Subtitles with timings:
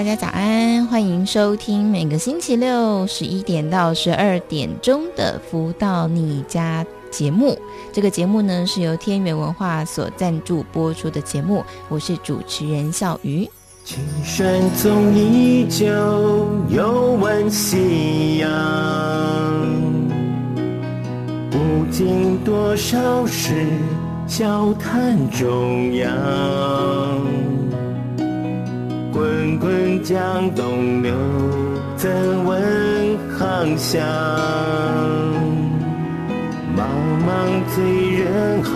[0.00, 7.54] 大家早安，欢迎收听每个星期六十一点到十二点钟的《福到你家》节目。
[7.92, 13.46] 这个节目呢是由天元文化所赞助播出的节目，我是主持人笑鱼。
[13.84, 15.86] 青山总依旧
[16.70, 18.48] 有问夕阳，
[21.50, 21.58] 不
[21.90, 23.52] 经多少事，
[24.26, 27.29] 笑谈中央。
[29.60, 31.12] 滚滚江东流，
[31.96, 32.10] 怎
[32.46, 34.00] 问航向？
[36.74, 36.82] 茫
[37.26, 37.28] 茫
[37.74, 38.70] 醉人海，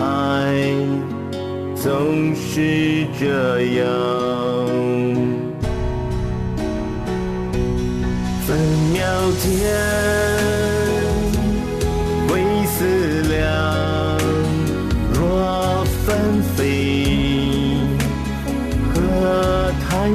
[1.75, 3.87] 总是这样。
[8.45, 8.55] 分
[8.93, 9.01] 秒
[9.39, 10.34] 间。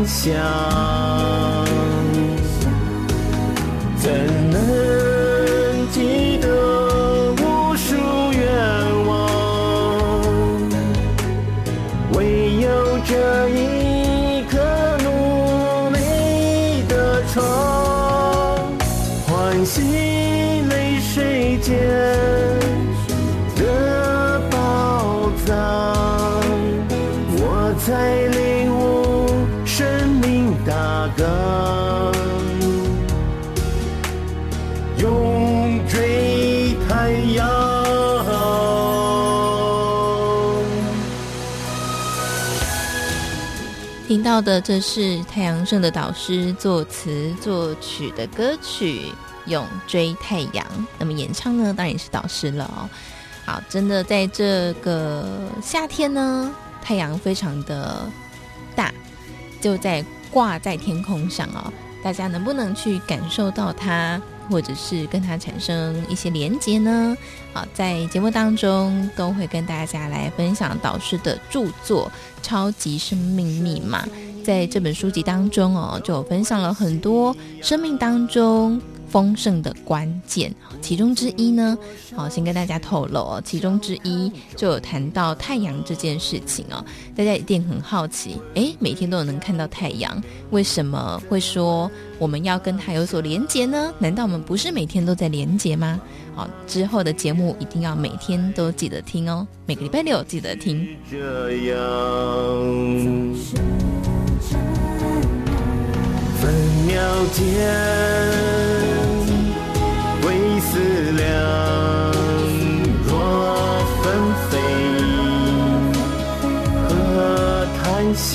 [0.07, 0.35] 想
[3.97, 4.11] 怎
[4.51, 4.59] 能
[5.93, 7.95] 记得无数
[8.33, 8.41] 愿
[9.07, 9.11] 望，
[12.15, 14.59] 唯有这一颗
[15.05, 15.99] 努力
[16.89, 17.43] 的窗，
[19.27, 19.83] 欢喜
[20.69, 22.10] 泪水间。
[44.11, 49.03] 听到的，这是太阳盛的导师作词作曲的歌曲
[49.49, 50.67] 《永追太阳》。
[50.99, 52.91] 那么演唱呢，当然也是导师了哦。
[53.47, 58.05] 好，真的在这个夏天呢，太阳非常的
[58.75, 58.93] 大，
[59.61, 61.73] 就在挂在天空上哦。
[62.03, 64.21] 大家能不能去感受到它？
[64.51, 67.17] 或者是跟他产生一些连接呢？
[67.53, 72.11] 好，在节目当中都会跟大家来分享导师的著作
[72.47, 74.05] 《超级生命密码》。
[74.43, 81.77] 在这本书籍当中哦，就分享了很多生命当中丰盛的关键，其中之一呢，
[82.15, 86.83] 好，先跟大家透露哦，其中之一就有谈到太阳这件事情哦。
[87.17, 93.93] 大家一定很好奇，诶，每天都有能看到太阳，为什么会说我们要跟它有所连接呢？
[93.99, 96.01] 难道我们不是每天都在连接吗？
[96.37, 100.87] 好，之后的节目一定要每天都记得听哦，每个礼拜六记得听。
[101.11, 101.19] 这
[101.65, 101.77] 样
[106.41, 106.55] 分
[106.87, 108.80] 秒间。
[110.73, 111.19] 思量
[113.05, 113.11] 若
[114.01, 114.05] 纷
[114.49, 114.53] 飞
[116.87, 116.89] 何
[117.83, 117.83] 谈
[118.15, 118.31] 笑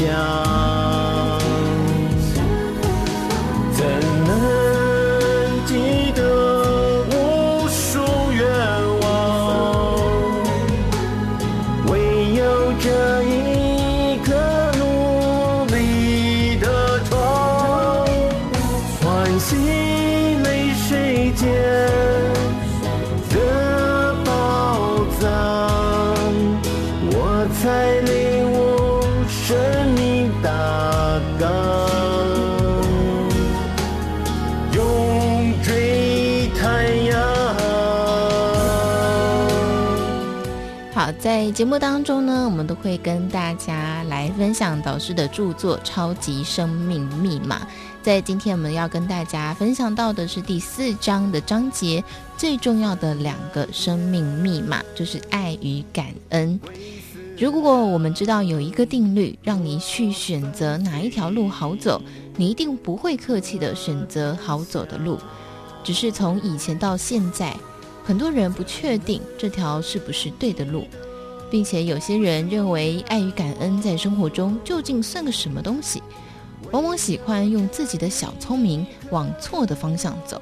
[3.72, 3.79] 怎
[4.28, 4.29] 能
[5.66, 5.72] 记
[6.13, 6.19] 得
[7.09, 7.13] 无
[7.69, 7.81] 数
[8.34, 8.44] 愿
[9.00, 9.03] 望？
[11.88, 11.94] 唯
[12.34, 12.44] 有
[12.81, 12.85] 这
[13.23, 13.23] 一
[41.25, 47.61] 在节目当中呢，我们都会跟大家来分享导师的著作《超级生命密码》。
[48.03, 52.03] 在今天我们要跟大家分享到的是第四章的章节，
[52.37, 56.59] 最重要的两个生命密码就是爱与感恩。
[57.39, 61.99] 如果我们知道有一个定律，让你去选择哪一条路好走，
[62.37, 65.17] 你一定不会客气地选择好走的路。
[65.83, 67.57] 只是从以前到现在，
[68.03, 70.85] 很多人不确定这条是不是对的路。
[71.50, 76.02] 并且有些人认为爱与感恩在生活中究竟算个什么东西，
[76.72, 80.42] 往往喜欢用自己的小聪明往错的方向走，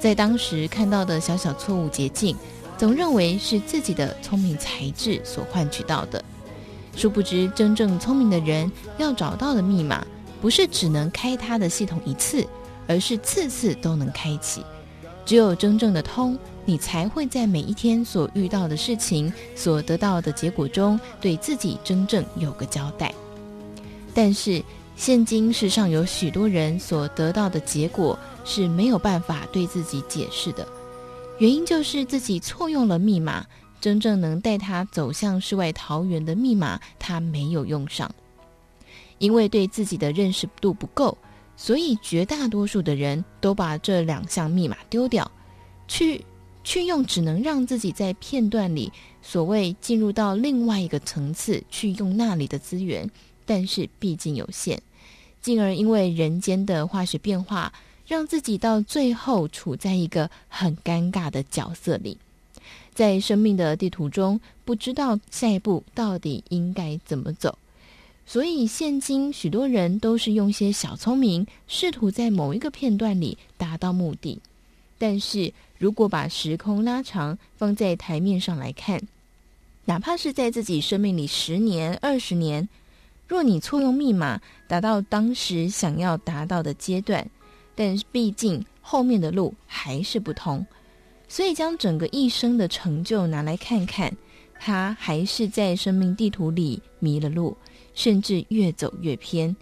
[0.00, 2.36] 在当时看到的小小错误捷径，
[2.76, 6.24] 总认为是自己的聪明才智所换取到的。
[6.96, 10.04] 殊不知，真正聪明的人要找到的密码，
[10.40, 12.46] 不是只能开他的系统一次，
[12.86, 14.62] 而是次次都能开启。
[15.24, 23.12] 只有真正的通，你才会在每一天所遇到的事情、所得到的结果中，对自己真正有个交代。
[24.14, 24.62] 但是，
[24.96, 30.66] 现今世上有许多人所得到的结果是没有办法对自己解释的，
[31.38, 33.46] 原因就是自己错用了密码。
[33.80, 38.08] 真正能带他走向世外桃源的密码，他没有用上，
[39.18, 41.18] 因为对自己的认识度不够，
[41.56, 45.28] 所以绝大多数的人都把这两项密码丢掉，
[45.88, 46.24] 去
[46.64, 53.10] 去用只能让自己在片段里所谓进入到另外一个层次去用那里的资源，
[53.44, 54.80] 但是毕竟有限，
[55.40, 57.72] 进而因为人间的化学变化，
[58.06, 62.16] 让自己到最后处在一个很尴尬的角色里。
[62.94, 67.58] 在生命的地图中，不知道下一步到底应该怎么走，
[68.26, 74.38] 所以现今许多人都是用些小聪明，试图在某一个片段里达到目的。
[75.02, 79.02] 但是如果把时空拉长，放在台面上来看，
[79.84, 82.68] 哪怕是在自己生命里十年、二十年，
[83.26, 87.28] 若你错用密码达到当时想要达到的阶段，
[87.74, 90.64] 但毕竟后面的路还是不通。
[91.26, 94.16] 所以，将整个一生的成就拿来看看，
[94.60, 97.56] 他还是在生命地图里迷了路，
[97.92, 99.56] 甚至越走越偏，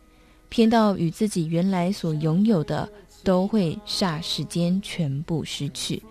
[0.51, 2.87] 偏到与自己原来所拥有的
[3.23, 6.03] 都会霎时间全部失去。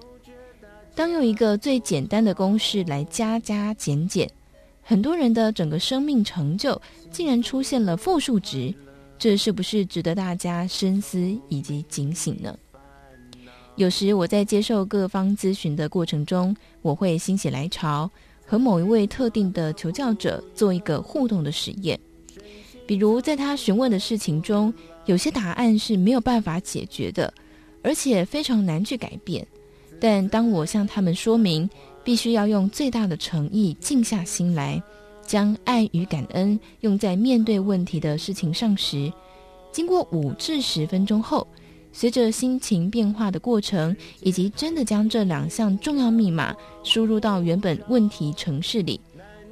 [0.96, 4.30] 当用一个最简单的公式来加加减减，
[4.82, 8.74] 很多人的整个生命成就竟然出现了负数值，
[9.18, 12.58] 这是不是值得大家深思以及警醒呢？
[13.76, 18.12] 有时我在接受各方咨询的过程中，我会心血来潮，
[18.46, 21.98] 和某一位特定的求教者做一个互动的实验。
[22.86, 24.74] 比如，在他询问的事情中，
[25.10, 27.34] 有些答案是没有办法解决的，
[27.82, 29.46] 而且非常难去改变。
[30.00, 31.68] 但当我向他们说明，
[32.04, 34.80] 必须要用最大的诚意，静下心来，
[35.26, 39.12] 将爱与感恩用在面对问题的事情上时，
[39.72, 41.48] 经过五至十分钟后，
[41.92, 49.02] 随着心情变化的过程，以及真的将这两项重要密码输入到原本问题程式里，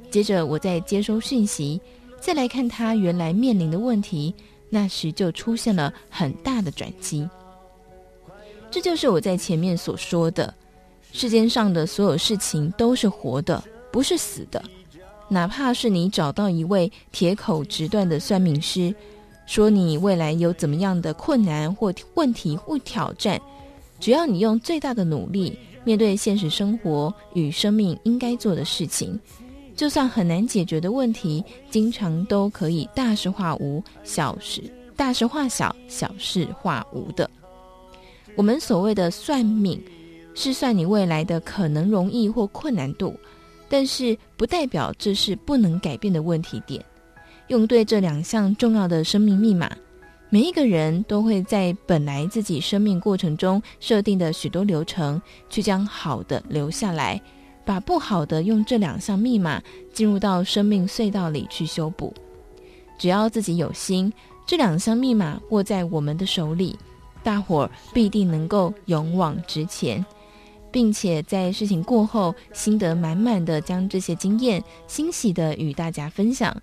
[0.08, 1.80] 接着我再接收讯息，
[2.20, 4.32] 再来看他原来面临的问题，
[4.70, 7.28] 那时就出现了很大的转机。
[8.70, 10.52] 这就是我在前面所说的，
[11.12, 14.62] 世间上的所有事情都是活的，不是死的。
[15.28, 18.94] 哪怕是你找到一位铁口直断的算命师。
[19.46, 23.40] 说你未来有怎么样的困难或问题或挑战，
[23.98, 29.18] 只要你用最大的努力面对现实生活与生命应该做的事情，
[29.78, 34.60] 就算很难解决的问题，经常都可以大事化无，小事
[34.96, 37.30] 大事化小，小事化无的。
[38.34, 39.80] 我们所谓的算命，
[40.34, 43.14] 是算你未来的可能容易或困难度，
[43.68, 46.84] 但是不代表这是不能改变的问题点。
[47.46, 49.70] 用对这两项重要的生命密码，
[50.28, 57.22] 每一个人都会在本来自己生命过程中设定的许多流程，去将好的留下来，
[57.68, 59.62] 把不好的用这两项密码
[59.92, 62.14] 进入到生命隧道里去修补。
[62.96, 64.10] 只要自己有心，
[64.46, 66.78] 这两项密码握在我们的手里，
[67.22, 70.02] 大伙儿必定能够勇往直前，
[70.70, 76.56] 并且在事情过后心得满满的将这些经验欣喜的与大家分享。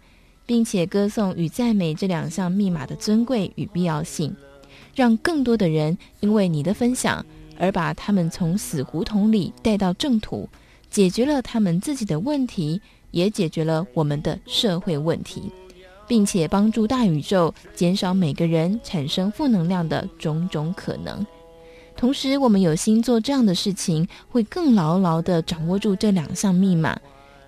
[0.48, 4.36] 并且歌颂与赞美这两项密码的尊贵与必要性，
[4.94, 7.26] 让更多的人因为你的分享
[7.58, 10.48] 而把他们从死胡同里带到正途，
[10.96, 12.80] 解决了他们自己的问题，
[13.12, 15.52] 也解决了我们的社会问题，
[16.08, 21.28] 并且帮助大宇宙减少每个人产生负能量的种种可能。
[21.98, 26.98] 同时，我们有心做这样的事情，会更牢牢地掌握住这两项密码。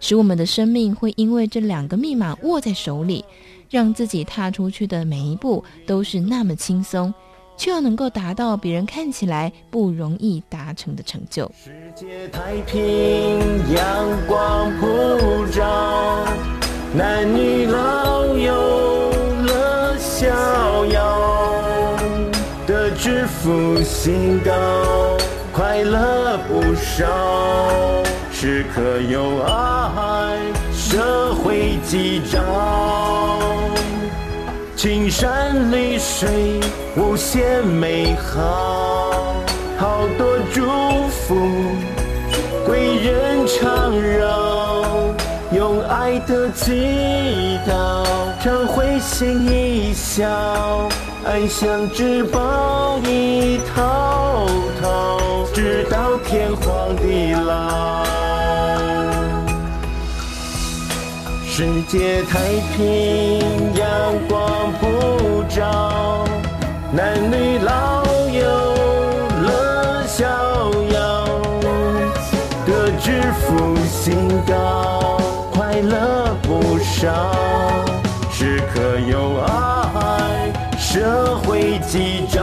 [0.01, 3.23] 使我们的生命会因为这两个密码握在手里，
[3.69, 7.13] 让自己踏出去的每一步都是那么轻松，
[7.57, 11.51] 却又能够达到别人看起来不容易达成的成就。
[11.61, 13.39] 世界太平，
[13.73, 16.25] 阳光普照，
[16.93, 18.53] 男女老幼
[19.43, 21.97] 乐逍遥，
[22.65, 24.53] 德智福星高，
[25.51, 27.05] 快乐不少。
[28.31, 30.37] 时刻有爱，
[30.71, 32.39] 社会吉兆，
[34.77, 36.59] 青山绿水
[36.95, 39.33] 无限美好，
[39.75, 40.61] 好多祝
[41.09, 41.35] 福，
[42.63, 45.15] 贵人常绕，
[45.51, 48.05] 用爱的祈祷，
[48.39, 50.29] 常会心一笑，
[51.25, 54.45] 安详至宝一滔
[54.79, 58.05] 滔，直到天荒地老。
[61.49, 62.37] 世界太
[62.75, 63.66] 平，
[64.07, 66.23] 阳光普照，
[66.93, 68.41] 男女老幼
[69.43, 70.25] 乐逍
[70.93, 71.27] 遥，
[72.65, 75.19] 得知福星高，
[75.53, 77.11] 快乐不少，
[78.31, 82.41] 时刻有爱，社会吉兆，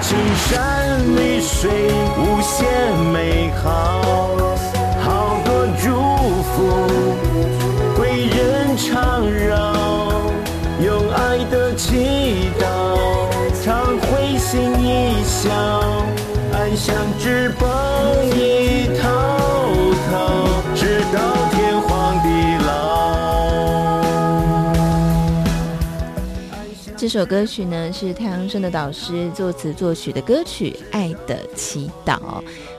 [0.00, 1.72] 青山绿水
[2.18, 4.00] 无限美好。
[5.02, 5.90] 好多祝
[6.52, 6.54] 福
[10.80, 12.64] 用爱的祈祷，
[13.64, 15.50] 常会心一笑，
[16.52, 17.66] 安详至宝
[18.34, 19.08] 一滔
[20.10, 20.14] 滔，
[20.74, 21.16] 直到
[21.50, 22.26] 天荒地
[22.66, 22.72] 老。
[26.96, 32.16] 这首歌曲呢，是太阳盛德导师作词作曲的歌曲《爱的祈祷》。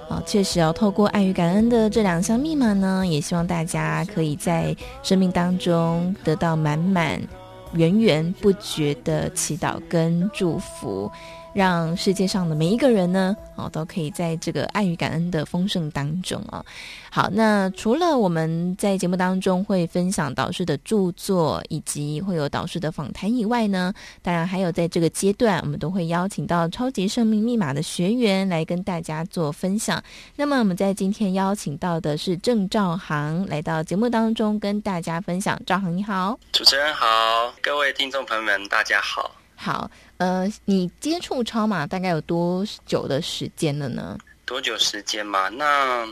[0.07, 7.21] 啊，确实要透过爱与感恩的这两项密码呢，也希望大家可以在生命当中得到满满。
[7.73, 11.11] 源源不绝的祈祷跟祝福，
[11.55, 16.61] 让世界上的每一个人呢，哦，都可以在这个爱与感恩的丰盛当中啊。
[17.09, 30.03] 好，那除了我们在节目当中会分享导师的著作，以及会有导师的访谈以外呢，当然还有在这个阶段，我们都会邀请到超级生命密码的学员来跟大家做分享。
[30.35, 35.57] 那么我们在今天邀请到的是郑兆航来到节目当中跟大家分享。
[35.65, 37.05] 兆航你好，主持人好。
[37.61, 39.31] 各位听众朋友们，大家好。
[39.57, 44.17] 好，呃，你接触超马大概有多久的时间了呢？
[44.45, 45.49] 多久时间嘛？
[45.49, 46.07] 那，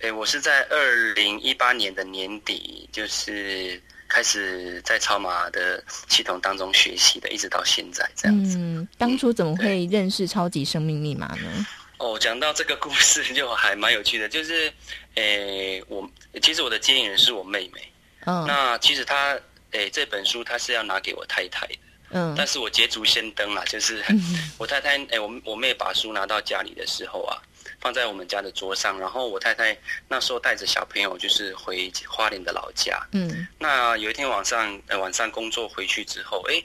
[0.00, 8.56] 哎，我是在二零一八年的年底，就是开始在超马的系统当中学习的，一直到现在这样子。
[8.58, 11.66] 嗯，当初怎么会认识超级生命密码呢？
[11.98, 14.72] 哦，讲到这个故事就还蛮有趣的，就是，
[15.16, 16.08] 诶，我
[16.40, 17.92] 其实我的接引人是我妹妹。
[18.24, 19.38] 嗯，那其实她。
[19.72, 21.78] 哎，这本书她是要拿给我太太的，
[22.10, 24.04] 嗯，但是我捷足先登啦，就是
[24.58, 27.38] 我太太，哎，我我妹把书拿到家里的时候啊，
[27.80, 29.76] 放在我们家的桌上，然后我太太
[30.08, 36.62] 那时候带着小朋友就是回花莲的老家，嗯，那有一天晚上，呃，晚上工作回去之后，哎，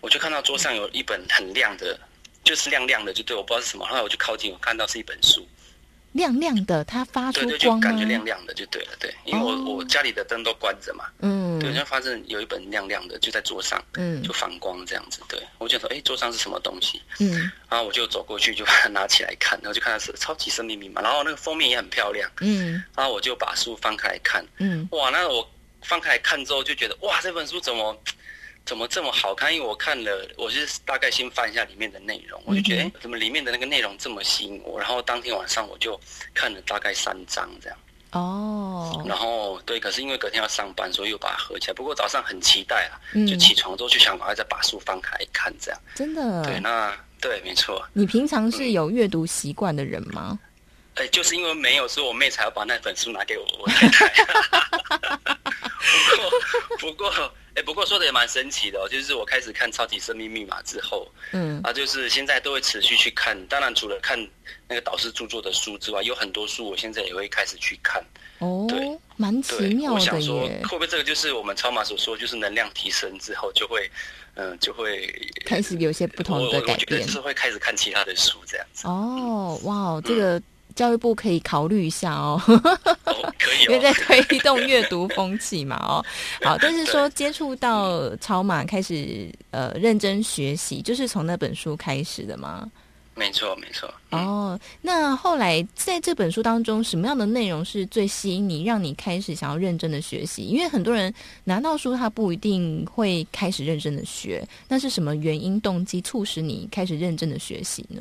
[0.00, 1.98] 我就看到桌上有一本很亮的，
[2.44, 5.46] 就是亮亮的，就对，我不知道是什么，后来我就靠近，我看到是一本书。
[6.12, 17.00] 亮亮的，它发出光，对对，就感觉亮亮的就对了，对，因为我、哦、我家里的灯都关着嘛，嗯，对，就发现有一本亮亮的就在桌上，嗯，就反光这样子，对，我就说，哎，桌上是什么东西？
[17.20, 25.48] 嗯，然后我就走过去就把它拿起来看，然后就看到是超级生命密码，然后那个封面也很漂亮，嗯，然后我就把书翻开来看，嗯，哇，那我
[25.82, 27.96] 翻开来看之后就觉得，哇，这本书怎么？
[28.66, 29.52] 怎么这么好看？
[29.52, 34.78] 因为我看了，我是大概先翻一下里面的内容，我就觉得，哎，怎么里面的那个内容这么吸引我？
[34.78, 35.98] 然后当天晚上我就
[36.32, 37.78] 看了大概三章这样。
[38.12, 39.02] 哦。
[39.06, 41.74] 然后对，可是因为隔天要上班，所以又把它合起来。
[41.74, 42.94] 不过早上很期待啊，
[43.26, 45.80] 就起床之后就想赶快再把书翻开看这样。
[45.96, 46.44] 真的？
[46.44, 47.84] 对，那对，没错。
[47.92, 50.38] 你平常是有阅读习惯的人吗？
[50.94, 54.08] 哎，就是因为没有，所以我妹才要把那本书拿给我，我太太。
[55.90, 56.30] 不过，
[56.78, 57.32] 不过。
[57.54, 63.36] 哎，不过说的也蛮神奇的哦，就是我开始看《超级生命密码》之后，嗯，啊，就是现在都会持续去看。
[63.46, 64.18] 当然，除了看
[64.68, 68.02] 那个导师著作的书之外，有很多书我现在也会开始去看。
[68.38, 69.94] 哦，对，蛮奇妙的。
[69.96, 73.90] 我想说，会不会这个就是我们超马所说，就是能量提升之后就会，
[74.34, 75.12] 嗯，就会
[75.44, 76.76] 开始有些不同的改变。
[76.76, 78.86] 我觉得就是会开始看其他的书这样子。
[78.86, 80.40] 哦，哇，这个。
[80.74, 86.04] 教育部可以考虑一下哦，哦可以哦，因为在推动阅读风气嘛，哦，
[86.42, 92.70] 好，但是说接触到超马开始呃认真学习，就是从那本书开始的吗？
[93.16, 93.92] 没错，没错。
[94.10, 100.44] 哦，那后来在这本书当中，什么样的内容是最吸引你，让你开始想要认真的学习？
[100.44, 101.12] 因为很多人
[101.44, 108.00] 拿到书，他不一定会开始认真的学，那是什么原因、动机促使你开始认真的学习呢？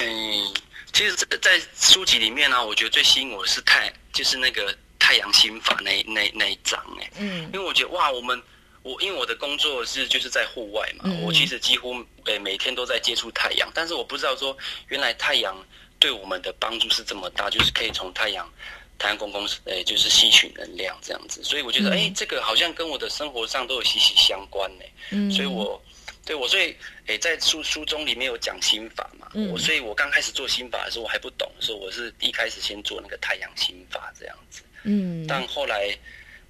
[0.00, 0.67] 嗯。
[0.92, 8.40] 其实，这在书籍里面呢、啊，我觉得最吸引我的是太，就是那个太阳心法那那那一章哎，嗯，因为我觉得哇，我们
[8.82, 14.56] 我因为我的工作是就是在户外嘛，嗯、我其实几乎诶每天都在接触太阳，但是我不知道说
[14.88, 15.56] 原来太阳
[15.98, 18.50] 对我们的帮助是这么大，就是可以从太阳
[18.98, 25.80] 太阳公公诶就是吸取能量这样子，所以我觉得哎、嗯，这个好像跟我的生活上都有息息相关呢，嗯，所以我。
[26.24, 26.76] 对我所以
[27.08, 35.88] 诶，在书书中里面有讲心法嘛，嗯、我所以我刚开始做心法的时候我还不懂，所以我是一开始先做那个太阳心法这样子，嗯，但后来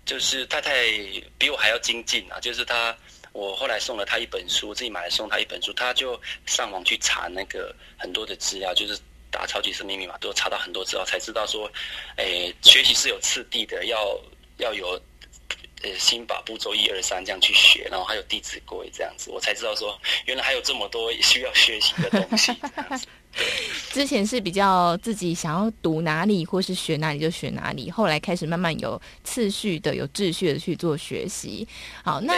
[0.05, 0.73] 就是太太
[1.39, 2.97] 比我还要精进啊，就是她
[3.33, 8.99] 我后来送了她一本书，自己买来送她一本书，她就上网去查那个很多的资料，就是
[9.31, 11.71] 打超级生命密码都查到很多资料，才知道说，
[12.17, 14.21] 诶，学习是有次第的，要
[14.57, 15.01] 要有。
[15.83, 22.53] 呃，心法步骤一二三这样去学，然后还有《弟子规》这样子，我才知道说，原来还有这么多需要学习的东西。
[23.93, 31.67] 之前是比较自己想要读哪里或是学哪里就学哪里，后来开始慢慢有次序的、有秩序的去做学习。
[32.03, 32.35] 好，那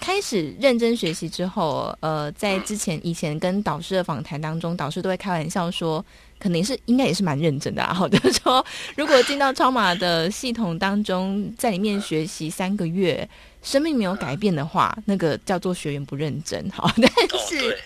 [0.00, 6.04] 开始认真学习之后，呃，在之前以前跟导师的访谈当中，导师都会开玩笑说。
[6.38, 7.94] 肯定是应该也是蛮认真的啊！
[7.94, 8.64] 好的，就是说
[8.96, 13.26] 如果进到超马的系统当中，在里面学习三个月，
[13.62, 16.68] 生命没有改变的话，那个叫做学员不认真。
[16.70, 17.10] 好，但
[17.40, 17.76] 是、哦、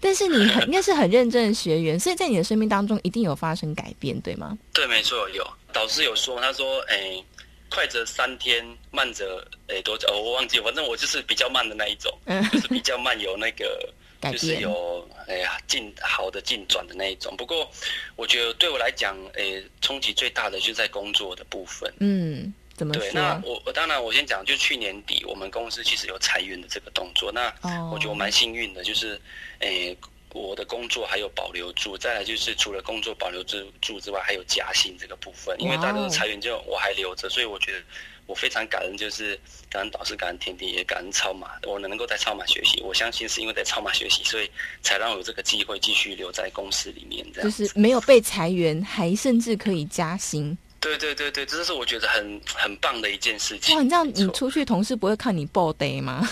[0.00, 4.56] 但是你很应该是很认真的学员，所以在你的生命当中一定有发生改变，对吗？
[4.72, 7.22] 对，没错，有导师有说，他说，哎，
[7.70, 10.06] 快则三天，慢则哎多久？
[10.12, 12.12] 我忘记，反正我就是比较慢的那一种，
[12.52, 13.88] 就是比较慢，有那个。
[14.32, 17.70] 就是有哎呀进好的进转的那一种，不过
[18.16, 21.92] 我觉得对我来讲，诶冲击最大的就是在工作的部分。
[22.00, 23.02] 嗯，怎么说？
[23.02, 27.52] 对，那我我当然我先讲，就去年底我们公司其实有裁员的这个动作，那
[27.90, 29.20] 我觉得我蛮幸运的，就是
[29.60, 29.96] 诶
[30.32, 37.78] 我的工作还有保留住，再来就是除了工作保留住住之外，还有加薪这个部分，因为大家都裁员，就我还留着，所以我觉得。
[38.26, 39.38] 我非常感恩，就是
[39.68, 41.52] 感恩导师，感恩天地，也感恩超马。
[41.66, 44.50] 我能够在超马学习，我相信是因为在超马学习，所以
[44.82, 47.24] 才让我有这个机会继续留在公司里面。
[47.32, 50.56] 这样就是没有被裁员，还甚至可以加薪。
[50.84, 53.74] 对对对对，这是我觉得很很棒的一件事情。
[53.74, 56.28] 哇，你这样你出去，同事不会看你 body 吗？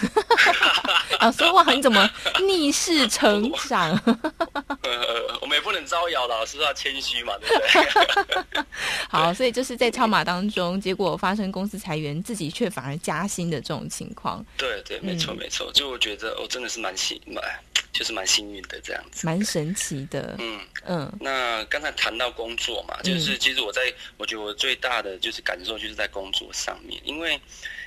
[1.19, 2.09] 啊，说，哇，你怎么
[2.47, 3.91] 逆势成长？
[4.85, 8.65] 呃，我们也不能招摇，老师要谦虚嘛，对不对？
[9.09, 14.45] 好，所以就是在超马当中，结果发生公司裁员，自己却反而加薪的这种情况。
[14.59, 17.43] 对对，没错没错，就我觉得我真的是蛮喜蛮。
[17.93, 20.35] 就是蛮幸运的这样子，蛮神奇的。
[20.39, 27.39] 嗯嗯，那刚才谈到工作嘛，就是其实我在，我觉得我最大的就是感受就是在工作上面，因为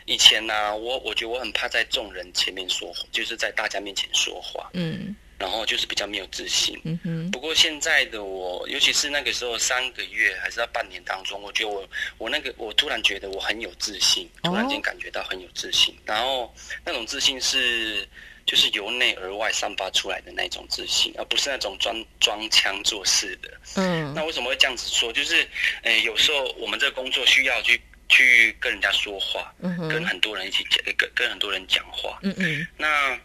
[0.06, 6.80] 以前呢、啊，我我觉得我很怕在众人前面说话，就是在大家面前说话，嗯，然后就是比较没有自信。
[6.84, 7.32] 嗯哼。
[7.32, 11.90] 不过现在的我，尤其是那个时候三个月还是到半年当中，我觉得我
[12.20, 16.54] 我那个我突然觉得我很有自信，突然间感觉到很有自信，然后
[16.86, 18.08] 那种自信是。
[18.46, 23.50] 就是由内而外散发出来的那种自信，而不是那种装装腔作势的。
[23.76, 25.12] 嗯，那为什么会这样子说？
[25.12, 25.38] 就是，
[25.82, 32.20] 诶、欸，有时候我们这个工作需要去去跟人家说话，嗯哼，跟很多人一起讲，跟跟很多人讲话。
[32.22, 32.68] 嗯嗯。
[32.78, 33.20] 那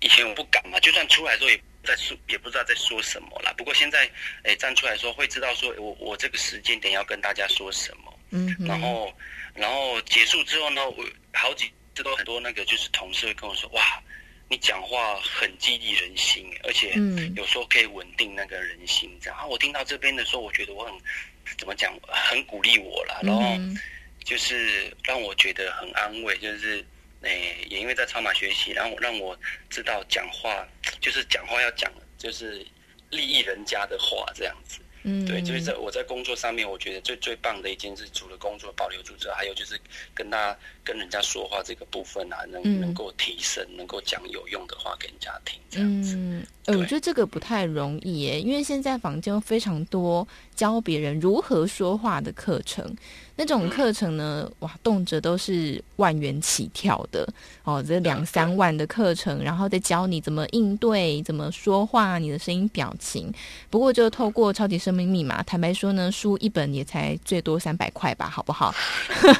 [0.00, 3.52] 以前我不敢嘛，就算出来的时候也在说，也不知道在说什么啦。
[3.58, 4.04] 不过现在，
[4.44, 8.18] 诶、欸，站出来说会知道说，我我这个时间点要跟大家说什么。
[8.30, 8.66] 嗯哼。
[8.66, 9.12] 然后，
[9.54, 14.02] 然后结束之后呢，我好几次都很多那个就是同事会跟我说，哇。
[14.48, 16.94] 你讲话很激励人心，而且
[17.34, 19.10] 有时候可以稳定那个人心。
[19.20, 20.94] 这样，然后我听到这边的时候，我觉得我很
[21.58, 23.20] 怎么讲，很鼓励我了。
[23.22, 23.58] 然后
[24.24, 26.84] 就是让我觉得很安慰，就是
[27.22, 29.36] 诶，也因为在超马学习，然后让我
[29.68, 30.66] 知道讲话
[31.00, 32.64] 就是讲话要讲就是
[33.10, 34.78] 利益人家的话，这样子。
[35.08, 39.80] 嗯，对，就是在我在工作上面，我觉得最最棒的一件事，除了工作保留住之外，还有就是
[40.12, 46.16] 跟他跟人家说话这个部分啊，能、嗯、能够提升，能够讲有用的话给人家听，这样子。
[46.16, 52.96] 嗯，我觉得这个不太容易耶，因为现在坊间非常多教别人如何说话的课程。
[53.38, 57.28] 那种课程呢，哇，动辄都是万元起跳的
[57.64, 63.30] 哦，这两三万的课程，然后再教你怎么应对、怎么说话、你的声音表情。
[63.68, 68.74] 不过，就透过超级生命密码，坦白说呢，书一本也才最多三百块吧，好不好？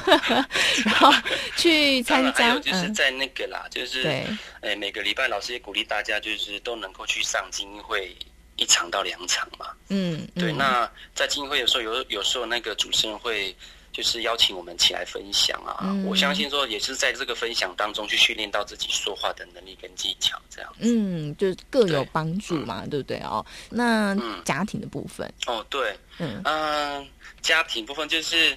[0.85, 1.11] 然后
[1.55, 4.27] 去参加，就是在那个啦，嗯、就是对，
[4.61, 8.15] 哎，每个礼拜老师也鼓励大家，就是都能够去上精英会。
[8.59, 10.51] 一场到两场嘛，嗯，对。
[10.51, 13.55] 嗯、那在精英会有时候，有有时候那个主持人会
[13.97, 15.79] 就是邀请我们起来分享啊。
[15.81, 20.81] 嗯、我相信说也是在这个分享当中去训练到自己说话的能力跟技巧，这样子。
[20.81, 23.43] 嗯，就各有帮助嘛，对，对不对哦？
[23.71, 27.07] 那家庭的部分，哦，对，嗯嗯、呃，
[27.41, 28.51] 家庭部分就是，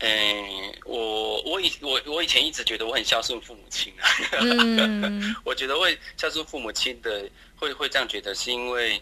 [0.00, 4.04] 嗯、呃，我我以我我以前一直觉得我很孝顺父母亲啊，
[4.42, 9.00] 嗯、 我觉得会孝顺父母亲的会会这样觉得是因为。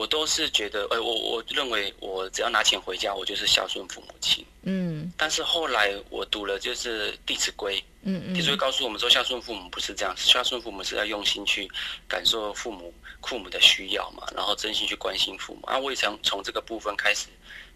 [0.00, 4.42] 我都是觉得，哎、欸，我我认为我只要拿钱回家，我就是孝顺父母亲。
[4.62, 5.12] 嗯。
[5.18, 11.70] 但是后来我读了就是《弟子规》，嗯嗯，弟子规告诉我们说，孝顺父母不是这样，孝顺父母是要用心去
[12.08, 15.78] 感受父母父母的需要嘛，然后真心去关心父母啊。
[15.78, 17.26] 我也想从这个部分开始。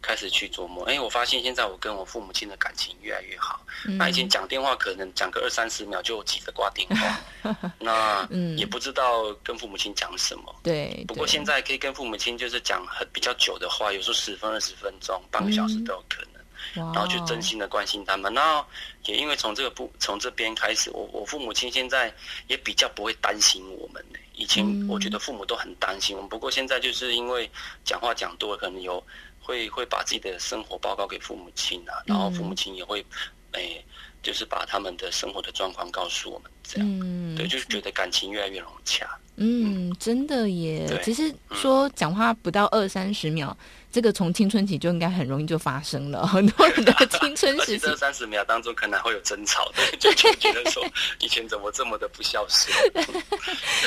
[0.05, 3.65] 开始去琢磨，哎，我发现现在我跟我父母亲的感情越来越好。
[3.87, 10.55] 嗯、那以前讲电话可能讲个二三十秒就急着挂电话， 那也不知道跟父母亲讲什么。
[10.63, 11.03] 对。
[11.09, 16.43] 不过现在可以跟父母亲就是讲很比较久的话，有时候十分二十分钟、半个小时都有可能。
[16.77, 18.33] 嗯、然后就真心的关心他们。
[18.33, 18.65] 那
[19.05, 22.15] 也因为从这个不从这边开始，我我父母亲现在
[22.47, 24.05] 也比较不会担心我们。
[24.35, 27.49] 以前我觉得父母都很担心我们，不过现在就是因为
[27.85, 29.03] 讲话讲多了，可能有。
[29.45, 33.05] 会会把自己的生活报告给父母亲啊，然后父母亲也会，
[33.53, 33.85] 诶、
[34.23, 39.07] 就是把他们的生活的状况告诉我们，这样，嗯、对，就是觉得感情越来越融洽。
[39.37, 41.01] 嗯，嗯真的耶。
[41.05, 43.57] 其实说讲话不到二三十秒。
[43.95, 50.85] 这个从青春期就应该很容易就发生了， 很多人的青春时期，这三十秒当中可能会有争吵，对，就觉得 说
[51.21, 52.77] 以前怎么这么的不孝顺。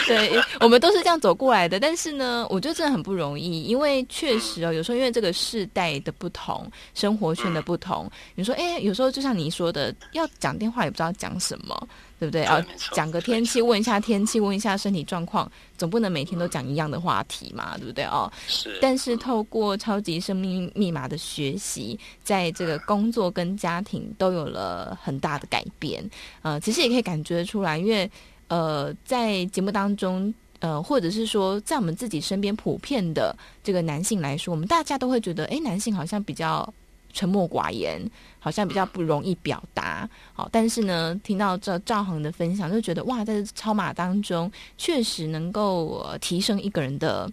[0.08, 11.86] 对，我们都是这样走过来的，但是呢，我觉得真的很不容易，因为确实哦，有时候因为这个世代的不同，生活圈的不同，嗯、你说，哎，有时候就像你说的，要讲电话也不知道讲什么。
[12.19, 12.65] 对不对啊？
[12.93, 18.32] 讲个天气，问一下天气，问一下身体状况，总不能每天都讲一样的话题嘛，对不对哦？
[18.47, 18.77] 是。
[18.82, 26.03] 但是透过超级生命密码的学习，在这个工作跟家庭都有了很大的改变。
[26.41, 28.10] 呃，其实也可以感觉出来，因为
[28.47, 36.73] 呃，在节目当中，呃，或者是说在我们自己身边普遍的这个男性来说，我们大家都会觉得，哎，男性好像比较。
[37.17, 37.99] 沉默寡言，
[38.38, 40.08] 好像比较不容易表达。
[40.34, 47.27] 好，但是呢，听到这赵恒的分享，就觉得哇，在超马当中，确实能够、呃、提升一个人的，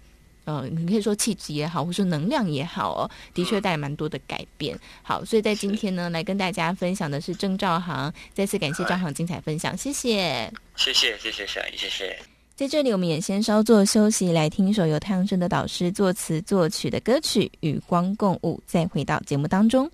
[0.47, 4.79] 呃，你可以说气质也好，或者说能量也好哦，的确带来蛮多的改变。
[5.03, 12.34] 好，所以在今天呢，来跟大家分享的是郑兆航，再次感谢赵航精彩分享，谢谢，谢谢，谢谢小姨，谢谢。
[12.57, 19.83] 在这里，我们也先稍作休息，来听一首由太阳镇的导师作词作曲的歌曲《与光共舞》，再回到节目当中。
[19.83, 19.91] 阳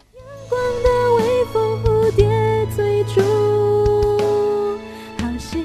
[0.50, 2.28] 光的微风，蝴蝶
[2.76, 3.22] 追逐，
[5.16, 5.64] 好幸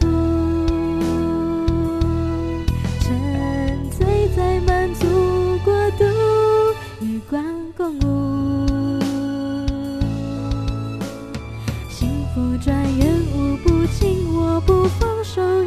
[0.00, 0.08] 福，
[2.98, 5.06] 沉醉在满足
[5.64, 6.04] 国度，
[7.00, 7.40] 与光
[7.76, 8.66] 共舞，
[11.88, 15.40] 幸福转眼无不尽，我不放手。
[15.62, 15.66] 与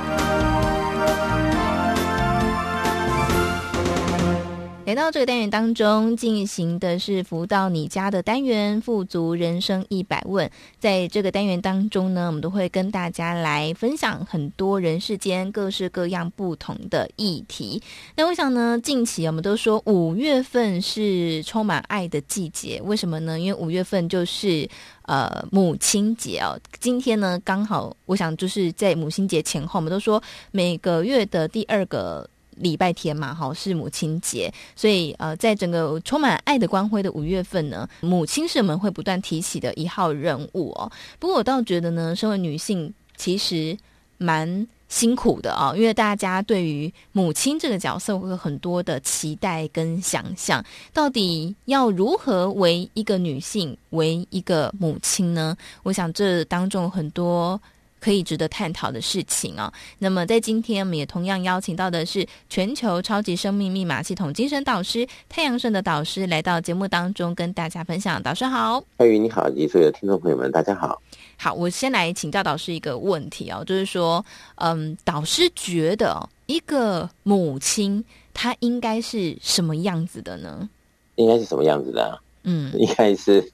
[4.91, 10.51] 来到这个单元当中，进行的是福到你家的单元“富足人生一百问”。
[10.79, 17.81] 在这个单元当中呢，我们都会跟大家来分享很多人世间各式各样不同的议题。
[18.17, 23.39] 那我想呢，近期我们都说五月份是充满爱的季节，为什么呢？
[23.39, 24.69] 因为五月份就是
[25.03, 26.59] 呃母亲节哦。
[26.81, 32.29] 今天呢，刚好我想就是在母亲节前后，我们都说每个月的第二个。
[32.61, 40.91] 礼拜天嘛，哈，是母亲节，所以呃，在整个充满爱的光辉的五月份呢，母亲是我们会不断提起的一号人物哦。
[41.19, 43.77] 不过我倒觉得呢，身为女性其实
[44.17, 55.55] 蛮辛苦的啊、哦，因为大家对于母亲这个角色会有很多的期待跟想象，到底要如何为一个女性，为一个母亲呢？
[55.83, 57.59] 我想这当中很多。
[58.01, 59.73] 可以值得探讨的事情啊、哦。
[59.99, 68.21] 那么在今天，我们也同样邀请到的是全球超级生命密码系统精神导师太阳神的导师来到节目当中，跟大家分享。
[68.21, 71.01] 导师好，嗨，你好，以及所有的听众朋友们，大家好。
[71.37, 80.67] 好，我先来请教导师一个问题哦，就是说，嗯，导师觉得一个母亲她应该是什么样子的呢？
[81.15, 82.17] 应该是什么样子的、啊？
[82.43, 83.51] 嗯，应该是，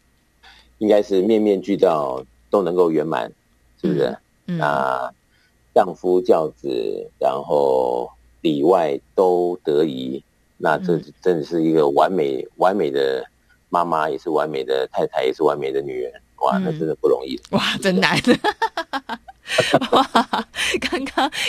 [0.77, 3.29] 应该是面面俱到，都能够圆满，
[3.81, 4.05] 是不是？
[4.05, 5.13] 嗯那
[5.75, 8.09] 相夫教子，然后
[8.41, 10.23] 里外都得宜，
[10.57, 13.23] 那这真的是一个完美完美的
[13.69, 16.11] 妈妈，也是完美的太太，也是完美的女人。
[16.37, 17.39] 哇，那真的不容易。
[17.51, 18.17] 哇，真难。
[19.91, 20.06] 哇，刚刚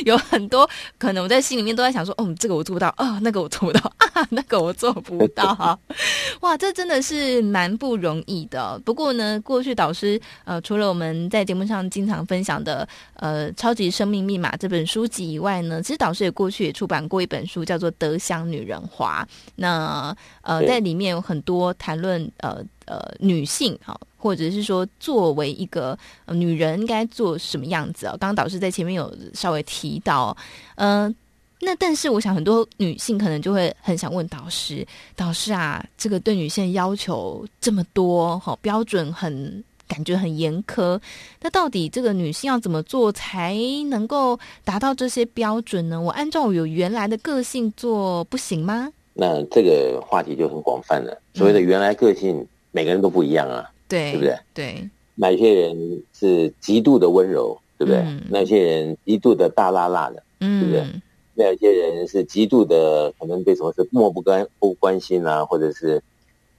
[0.04, 3.80] 有很多可能我在心里面都在想说，哦，这个我做不到啊、哦，那个我做不到
[4.14, 5.78] 啊，那个我做不到。
[6.40, 8.78] 哇，这真的是蛮不容易的。
[8.84, 19.26] 不过呢，过去导师呃，除了我们在节目上经常分享的呃《超级生命密码》这本书籍以外呢，其实导师也过去也出版过一本书，叫做《德香女人花》。
[19.56, 23.96] 那呃，在里面有很多谈论呃呃女性哈。
[24.20, 25.96] 或者是说，作为一个
[26.26, 28.16] 女人应该做什么样子啊？
[28.18, 30.36] 刚刚导师在前面有稍微提到，
[30.74, 31.14] 嗯、呃，
[31.60, 41.00] 那但是我想很多女性可能就会很想问导师，导师啊，这个对女性要求这么多，好标准很感觉很严苛，
[41.40, 43.56] 那到底这个女性要怎么做才
[43.88, 46.00] 能够达到这些标准呢？
[46.00, 48.92] 我按照我有原来的个性做不行吗？
[49.14, 51.16] 那这个话题就很广泛了。
[51.34, 53.70] 所谓的原来个性，嗯、每个人都不一样啊。
[53.88, 54.38] 对，对不对？
[54.52, 58.00] 对，哪些人是极度的温柔，对不对？
[58.00, 61.00] 嗯、那些人极度的大辣辣的，嗯，对不对？
[61.34, 66.02] 那有些人是极度的，可能对什么事漠不关不关心啊，或者是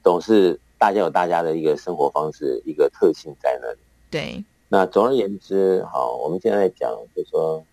[0.03, 3.79] 总是大家有大家的一个生活方式，一个特性在那里。
[4.09, 7.63] 对，那总而言之，好，我们现在讲，就是说，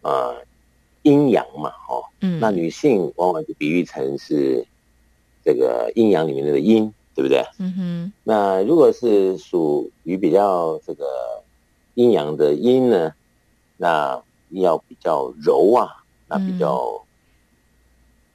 [0.00, 0.34] 呃，
[1.02, 4.64] 阴阳嘛，哦，嗯，那女性往往就比喻成是
[5.44, 6.90] 这个阴阳里面的阴。
[7.18, 7.44] 对不对？
[7.58, 8.12] 嗯哼。
[8.22, 11.04] 那如果是属于比较这个
[11.94, 13.12] 阴阳的阴呢，
[13.76, 17.04] 那要比较柔啊，那比较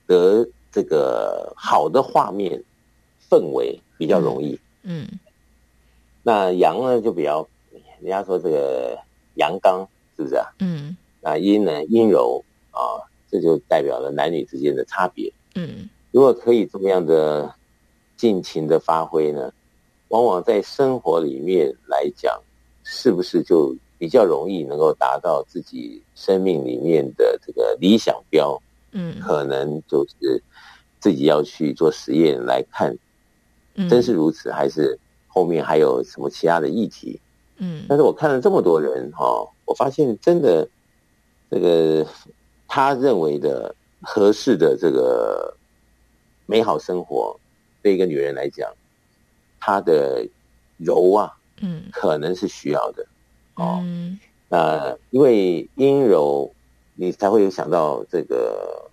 [0.05, 2.61] 得这个好的画面
[3.29, 4.59] 氛围比较容易。
[4.81, 5.07] 嗯。
[6.21, 7.47] 那阳呢就比较，
[8.01, 8.99] 人家说这个
[9.35, 10.45] 阳刚，是不是啊？
[10.59, 10.97] 嗯。
[11.21, 12.99] 那阴呢阴柔啊，
[13.31, 15.31] 这就代表了男女之间的差别。
[15.55, 15.89] 嗯。
[16.11, 17.55] 如果可以这么样的。
[18.23, 19.51] 尽情的发挥呢，
[20.07, 22.41] 往往在生活里面来讲，
[22.81, 28.57] 是不是就比较容易能够达到自己生命里面的这个理想标？
[28.93, 30.41] 嗯，可能就是
[31.01, 32.97] 自己要去做实验来看，
[33.89, 37.19] 真是如此，还是后面还有什么其他的议题？
[37.57, 40.65] 嗯，但是我看了这么多人哈，我发现真的
[41.51, 42.07] 这个
[42.69, 45.53] 他认为的合适的这个
[46.45, 47.37] 美好生活。
[47.83, 48.73] 对一个女人来讲，
[49.59, 50.25] 她的
[50.77, 53.05] 柔啊，嗯，可能是需要的，
[53.55, 54.17] 哦，嗯，
[54.49, 56.51] 那因为阴柔，
[56.95, 58.89] 你才会有想到这个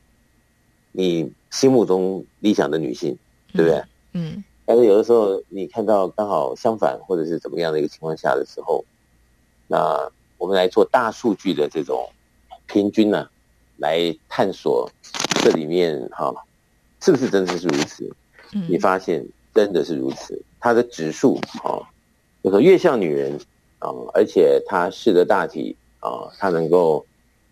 [0.92, 3.16] 你心目中理想的女性，
[3.54, 3.82] 对不对？
[4.12, 8.84] 嗯，但是有的时候你看到刚好相反，或者是怎么样的一个情况下的时候，
[9.68, 12.10] 那我们来做大数据的这种
[12.66, 13.30] 平均呢，啊，
[13.76, 14.90] 来探索
[15.42, 16.34] 这里面哈，
[17.00, 18.12] 是不是真的是如此？
[18.52, 21.78] 你发现真的是如此，她的指数啊，
[22.42, 23.38] 就说越像女人
[23.78, 27.04] 啊，而且她识得大体啊，她能够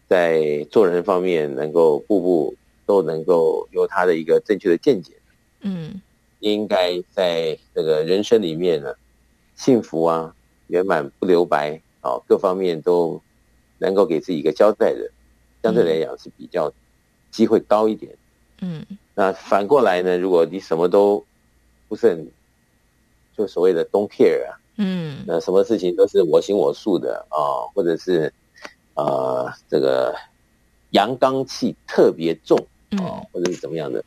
[0.08, 2.54] 在做人方面能够步步
[2.86, 5.12] 都能够有她的一个正确的见解。
[5.60, 6.00] 嗯，
[6.40, 8.94] 应该在这个人生里面呢，
[9.56, 10.34] 幸福啊，
[10.68, 13.20] 圆满不留白啊，各方面都
[13.78, 15.10] 能够给自己一个交代的，
[15.62, 16.72] 相对来讲是比较
[17.30, 18.12] 机会高一点。
[18.12, 18.18] 嗯。
[19.14, 20.16] 那反过来呢？
[20.16, 21.24] 如果你什么都
[21.88, 22.30] 不是很，
[23.36, 28.32] 就所谓的 don't care 啊，嗯，那什么事情都是我行我素的啊、哦，或者是
[28.94, 30.14] 呃这个
[30.90, 32.56] 阳刚气特别重
[32.90, 34.04] 啊、哦，或者是怎么样的，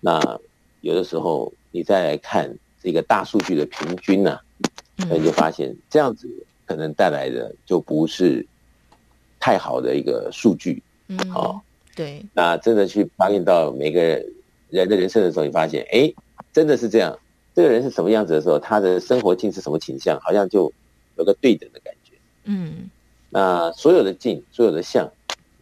[0.00, 0.40] 那
[0.80, 4.40] 有的时候你再来看这个大数据的平均呢、啊，
[4.96, 6.26] 那你就发现这样子
[6.64, 8.46] 可能带来的就不是
[9.38, 11.60] 太好的一个数据，嗯，好、哦。
[11.94, 14.00] 对，那真的去发现到每个
[14.70, 16.12] 人的人生的时候，你发现，哎，
[16.52, 17.18] 真的是这样。
[17.54, 20.72] 这个人是什么样子的时候，他的生活境是什么倾向，好像就
[21.16, 22.12] 有个对等的感觉。
[22.44, 22.88] 嗯，
[23.28, 25.10] 那所有的境，所有的相，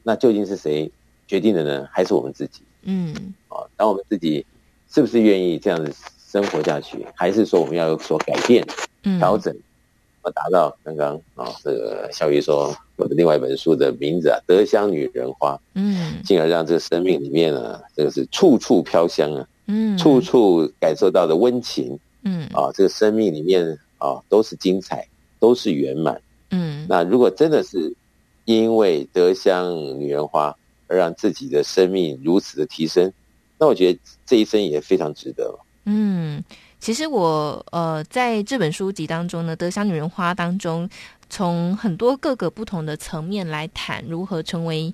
[0.03, 0.91] 那究竟是谁
[1.27, 1.89] 决定的呢？
[1.91, 2.63] 还是我们自己？
[2.83, 3.15] 嗯，
[3.49, 4.45] 啊，当我们自己
[4.91, 5.93] 是不是愿意这样子
[6.31, 8.65] 生活下去，还是说我们要有所改变、
[9.19, 9.53] 调整？
[9.55, 9.63] 嗯
[10.35, 23.65] 达到刚刚啊，这个小鱼说我的另外一本书的名字啊，《德香女人花》，嗯，进而让这个生命里面呢，这个是处处飘香啊，嗯，处处感受到的温情，嗯，啊，这个生命里面
[23.99, 25.07] 啊都是精彩，
[25.39, 26.85] 都是圆满，嗯。
[26.89, 27.95] 那如果真的是
[28.45, 30.53] 因为德香女人花
[30.89, 33.13] 而让自己的生命如此的提升，
[33.59, 36.43] 那我觉得这一生也非常值得，嗯。
[36.81, 40.89] 其实我呃在这本书籍当中呢，《德香女人花》当中，
[41.31, 44.93] 从很多各个不同的层面来谈如何成为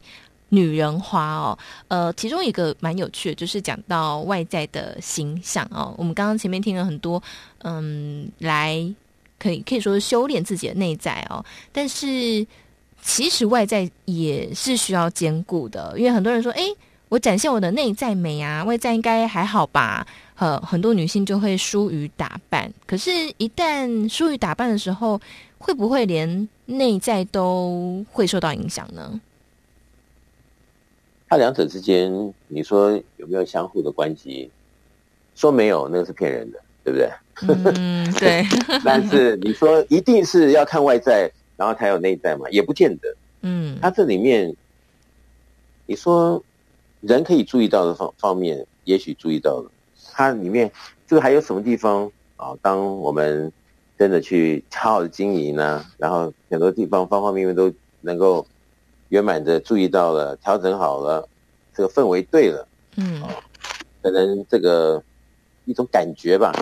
[0.51, 1.59] 女人花哦。
[1.88, 5.94] 呃，其中一个蛮有趣的，就是讲到外在的形象哦。
[5.99, 7.23] 我们刚刚前面听了很多，
[7.62, 8.79] 嗯，来
[9.38, 11.44] 可以可以说是修炼自己的内在哦。
[11.73, 12.47] 但是
[13.03, 16.62] 其实外在也是需要兼顾的，因为很多人说，哎，
[17.09, 20.07] 我展现我的内在美啊，外在应该还好吧？
[20.37, 25.20] 呃，很多女性就会疏于打扮，可是，一旦疏于打扮的时候，
[25.64, 29.18] 会不会连内在都会受到影响呢？
[31.27, 34.50] 它两者之间，你说有没有相互的关系？
[35.35, 37.11] 说没有，那个是骗人的，对不对？
[37.74, 38.44] 嗯，对。
[38.85, 41.33] 但是你说一定是要看外在。
[41.57, 43.16] 然后才有内在嘛，也不见得。
[43.42, 44.53] 嗯，他这里面，
[45.87, 46.42] 你说
[47.00, 49.70] 人可以注意到的方方面，也许注意到了。
[50.12, 50.68] 它里面
[51.07, 52.57] 这个还有什么地方啊？
[52.61, 53.53] 当我们
[54.05, 58.47] 真的去好好的经营呢，然后很多地方方方面面都能够
[59.09, 61.27] 圆满的注意到了，调整好了，
[61.75, 63.23] 这个氛围对了，嗯，
[64.03, 65.03] 可能这个
[65.64, 66.53] 一种感觉吧，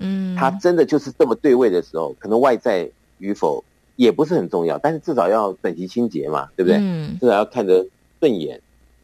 [0.00, 3.62] 嗯，它真的就是这么对位的时候，可能外在与否。
[3.94, 6.78] 也不是很重要，但是至少要整齐清洁嘛，对不对？
[6.80, 7.84] 嗯，至少要看得
[8.20, 8.60] 顺眼。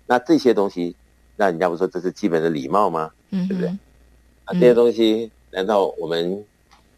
[0.07, 0.95] 那这些东西，
[1.35, 3.11] 那人家不说这是基本的礼貌吗？
[3.31, 3.71] 嗯，对不对？
[4.45, 6.45] 啊这些东西，难道我们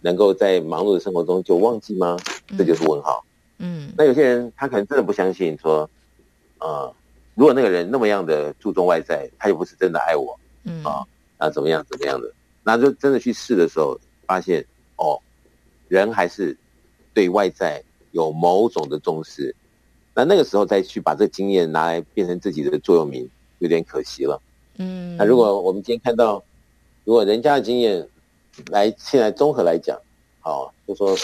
[0.06, 2.16] 能够在忙碌的生活中就忘记吗？
[2.56, 3.24] 这就是问号。
[3.58, 5.90] 嗯，那有些人他可能真的不相信，说，
[6.60, 6.94] 呃，
[7.34, 11.02] 如果那个人那么样的注重外在，他又不是真的爱我，嗯啊，
[11.38, 12.32] 那怎么样怎么样的？
[12.62, 14.64] 那就真的去试的时候，发现
[14.96, 15.18] 哦，
[15.88, 16.56] 人还是。
[17.16, 19.56] 对外在有某种的重视，
[20.14, 23.26] 那那个时候再去把这经验拿来变成自己的座右铭，
[23.58, 24.38] 有点可惜了。
[24.76, 26.44] 嗯，那如果我们今天看到，
[27.04, 28.06] 如果人家的经验
[28.70, 29.98] 来现在综合来讲，
[30.40, 31.16] 好，就说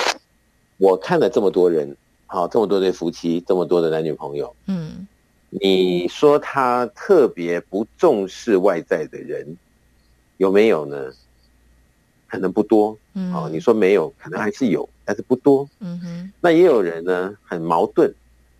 [0.78, 5.06] 我看了这么多人，好，这么多对夫妻，这么多的男女朋友，嗯，
[5.50, 9.56] 你说他特别不重视外在的人
[10.36, 11.12] 有没有呢？
[12.28, 12.96] 可能不多。
[13.12, 14.88] 嗯，哦，你说没有，可能还是有。
[15.04, 18.10] 但是不多，嗯哼，那也有人呢，很矛盾，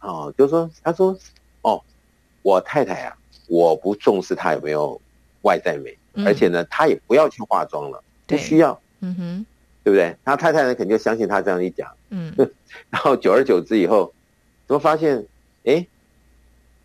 [0.01, 1.17] 哦，就是说，他说，
[1.63, 1.81] 哦，
[2.43, 3.17] 我太太啊，
[3.49, 5.01] 我不重视她有没有
[5.43, 8.03] 外在美，嗯、而且呢，她也不要去化妆了，
[8.37, 9.47] 不需要，嗯哼，
[9.85, 10.17] 对不对？
[10.25, 12.33] 他太太呢，肯定就相信他这样一讲，嗯，
[12.91, 14.13] 然后久而久之以后，
[14.67, 15.25] 怎么发现，
[15.65, 15.87] 哎，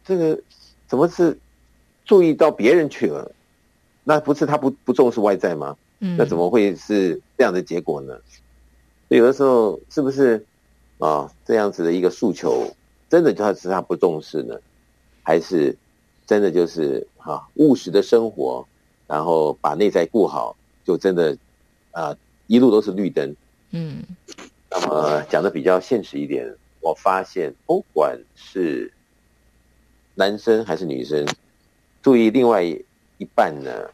[0.04, 0.40] 这个
[0.88, 1.38] 怎么是
[2.06, 3.32] 注意到别人去了？
[4.04, 5.76] 那不是他不不重视外在吗？
[6.00, 8.18] 嗯，那怎么会是这样的结果呢？
[9.10, 10.46] 有的时候是不是
[10.98, 12.76] 啊这样子的一个诉求，
[13.10, 14.56] 真的就是他不重视呢，
[15.24, 15.76] 还是
[16.26, 18.68] 真的就是啊务实的生活，
[19.08, 20.56] 然后把内在顾好，
[20.88, 21.38] 就真的
[21.92, 22.16] 啊
[22.48, 23.36] 一路都是绿灯。
[23.72, 24.02] 嗯，
[24.72, 28.94] 那么讲的比较现实一点，我发现不管是
[30.16, 31.28] 男生还是女生，
[32.02, 33.92] 注意另外一半呢，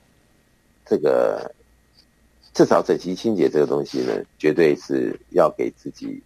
[0.86, 1.52] 这个。
[2.54, 6.22] 至少整齐清洁这个东西呢，绝对是要给自己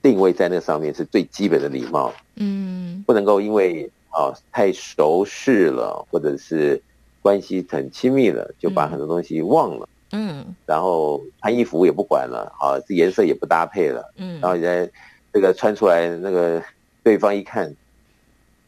[0.00, 2.10] 定位在那上面是最基本的礼貌。
[2.36, 6.80] 嗯，不能够因为啊太熟识了，或者是
[7.24, 9.88] 关系很亲密了，就把很多东西忘了。
[10.12, 14.12] 嗯，然后穿衣服也不管了，啊，这颜色也不搭配了。
[14.16, 14.88] 嗯，然后你在
[15.32, 16.62] 这个穿出来，那个
[17.02, 17.74] 对方一看，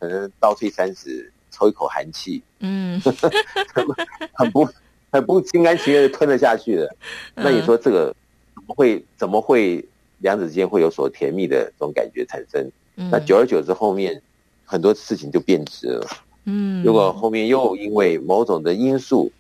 [0.01, 2.43] 可能倒退三十，抽一口寒气。
[2.61, 2.99] 嗯，
[4.33, 4.67] 很不。
[5.13, 6.97] 很不心甘情愿的吞了下去的，
[7.37, 8.15] 那你说这个
[8.55, 9.83] 怎么会怎么会
[10.19, 12.71] 两者之间会有所甜蜜的这种感觉产生？
[12.97, 14.21] 那久而久之，后面
[14.67, 16.07] 很多事情就变质了。
[16.47, 19.31] 嗯，如果后面又因为某种的因素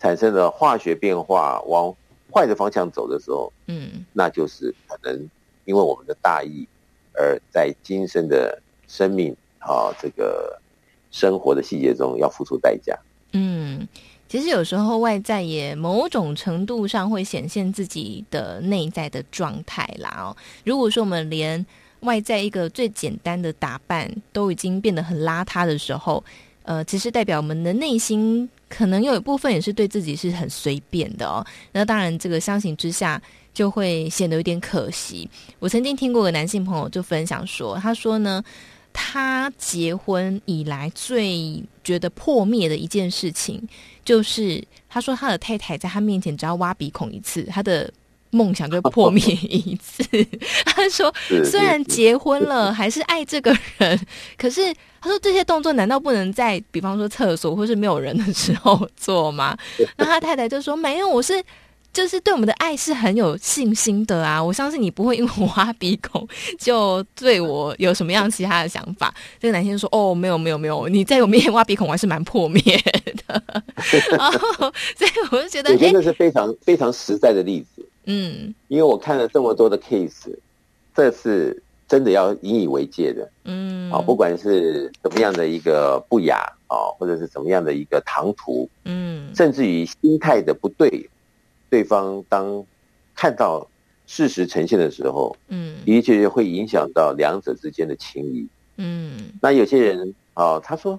[0.00, 1.94] 产生了化学变化，往
[2.32, 5.28] 坏的方向走的时候，嗯，那就是可能
[5.66, 6.66] 因为我们的大意，
[7.12, 10.58] 而在今生的生命啊这个
[11.10, 12.98] 生活的细节中要付出代价。
[13.32, 13.86] 嗯。
[14.26, 20.36] 其实有时候外在也某种程度上会显现自己的内在的状态啦哦。
[20.64, 21.64] 如果说我们连
[22.00, 26.24] 外在一个最简单的打扮都已经变得很邋遢的时候，
[26.64, 31.46] 呃，其实代表我们的内心可能有一部分也是对自己是很随便的哦。
[31.72, 33.22] 那当然，这个相形之下
[33.54, 35.30] 就会显得有点可惜。
[35.58, 38.42] 我曾经听过个男性朋友就分享说，他说呢。
[38.96, 43.60] 他结婚以来最觉得破灭的一件事情，
[44.04, 47.92] 就是他说他的太太在他面前只要挖鼻孔一次，他的
[48.34, 50.04] 梦想就破灭一次。
[50.66, 51.12] 他说，
[51.44, 53.98] 虽然结婚了，还是爱这个人，
[54.36, 59.56] 可是他说这些动作难道不能在比方说厕所或是没有人的时候做吗？
[59.96, 61.42] 那他太太就说没有，我是。
[61.94, 64.42] 就是对我们的爱是很有信心的啊！
[64.42, 66.26] 我相信你不会因为我挖鼻孔
[66.58, 69.14] 就对我有什么样其他的想法。
[69.38, 72.60] 这个男生说：“哦，没有，没有，没有，你在我面前挖鼻孔，我还是蛮破灭
[73.28, 73.40] 的。”
[74.10, 77.88] 然后，所以我就觉得，真的是非常非常实在的例子。
[78.06, 80.36] 嗯，因为我看了这么多的 case，
[80.94, 81.60] 这是。
[81.86, 83.30] 真的要引以为戒的。
[83.44, 91.08] 嗯，啊，不管是怎么样的一个不雅啊，或者是怎么样的一个唐突，嗯，甚至于心态的不对，
[91.68, 92.64] 对方当
[93.14, 93.68] 看到
[94.06, 98.48] 事实呈现的时候，嗯，的确会影响到两者之间的情谊。
[98.78, 100.98] 嗯，那有些人啊，他说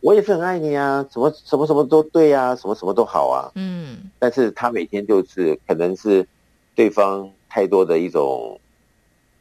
[0.00, 3.52] 我也是很爱你啊，什么什么什么都对啊，什么什么都好啊。
[3.54, 6.26] 嗯，但是他每天就是可能是
[6.74, 8.60] 对方太多的一种。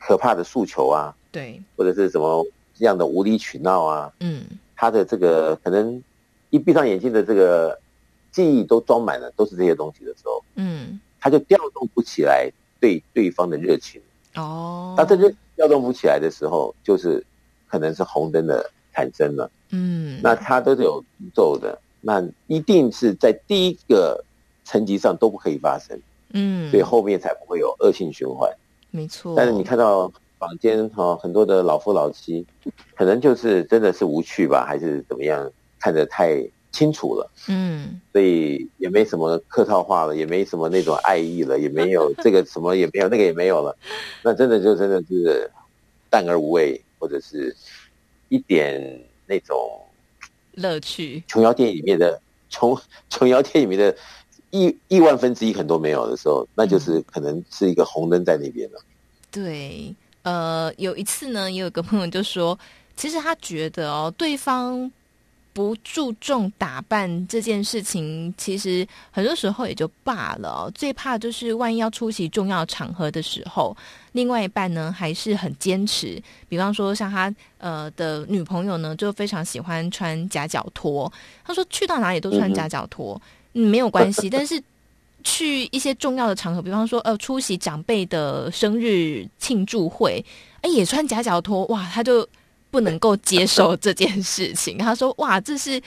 [0.05, 4.43] 可怕的诉求啊，对，或者是什么这样的无理取闹啊，嗯，
[4.75, 6.03] 他的这个可能
[6.49, 7.79] 一闭上眼睛的这个
[8.29, 14.01] 记忆都装满了都是这些东西的时候，嗯，他就调动不起来对对方的热情。
[14.35, 17.25] 哦，那这就调动不起来的时候，就是
[17.69, 19.49] 可能是红灯的产生了。
[19.69, 24.21] 嗯，那他都是有步骤的，那一定是在第一个
[24.65, 25.97] 层级上都不可以发生。
[26.33, 28.51] 嗯，所以后面才不会有恶性循环。
[28.91, 32.45] 没错，但是你看到房间哈很多的老夫老妻，
[32.95, 35.51] 可能就是真的是无趣吧，还是怎么样？
[35.79, 43.75] 看得太清楚了，嗯，所以也没什么客套话了，也没什么那种爱意了，也没有这个什么也没有，那个也没有了，
[44.21, 45.49] 那真的就真的是
[46.09, 47.53] 淡而无味，或者是
[48.29, 49.81] 一点那种
[50.53, 51.23] 乐趣。
[51.27, 52.77] 琼瑶电影里面的琼
[53.09, 53.97] 琼瑶电影里面的。
[54.53, 58.79] 亿亿万分之一很多没有的时候，那就是可能是一个红灯在那边了。
[59.31, 59.91] 对，
[60.21, 62.57] 呃，有一次呢，也有个朋友就说，
[62.95, 64.91] 其实他觉得哦，对方
[65.53, 70.71] 不注重打扮这件事情，其实很多时候也就罢了哦。
[70.75, 73.75] 最怕就是万一要出席重要场合的时候，
[74.11, 76.21] 另外一半呢还是很坚持。
[76.47, 81.11] 比方说，像他呃的女朋友呢，就非常喜欢穿夹脚拖。
[81.43, 83.15] 他说去到哪里都穿夹脚拖。
[83.15, 83.21] 嗯
[83.53, 84.61] 嗯，没有关系，但是
[85.23, 90.23] 去一些重要的场合，比方说呃出席长辈的生日庆祝会，
[90.61, 92.27] 哎，也穿夹脚拖，哇，他就
[92.69, 94.77] 不能够接受 这件事情。
[94.77, 95.81] 他说哇，这是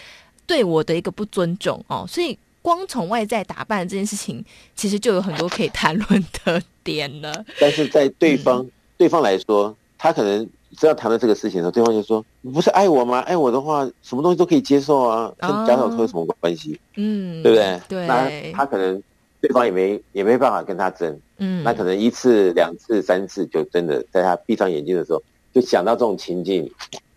[0.47, 2.07] 对我的一个不尊重哦。
[2.09, 4.45] 所以光从外在打扮这件事情，
[4.75, 7.45] 其实就有很多可以谈论的点了。
[7.61, 10.49] 但是在对方、嗯、对方来说，他可能。
[10.77, 13.21] 只要谈到这个事情的时候，对方就说：“你不是爱我吗？
[13.21, 16.79] 爱我的话，什么东西都可以接受啊，跟假小偷有什么关系？
[16.97, 17.81] 嗯，对不对？
[17.89, 19.03] 对，那他可能
[19.41, 26.71] 对方也没也没办法跟他争，嗯，那可能一次、两次、三次，就真的在他闭上眼睛的时候，就想到这种情境，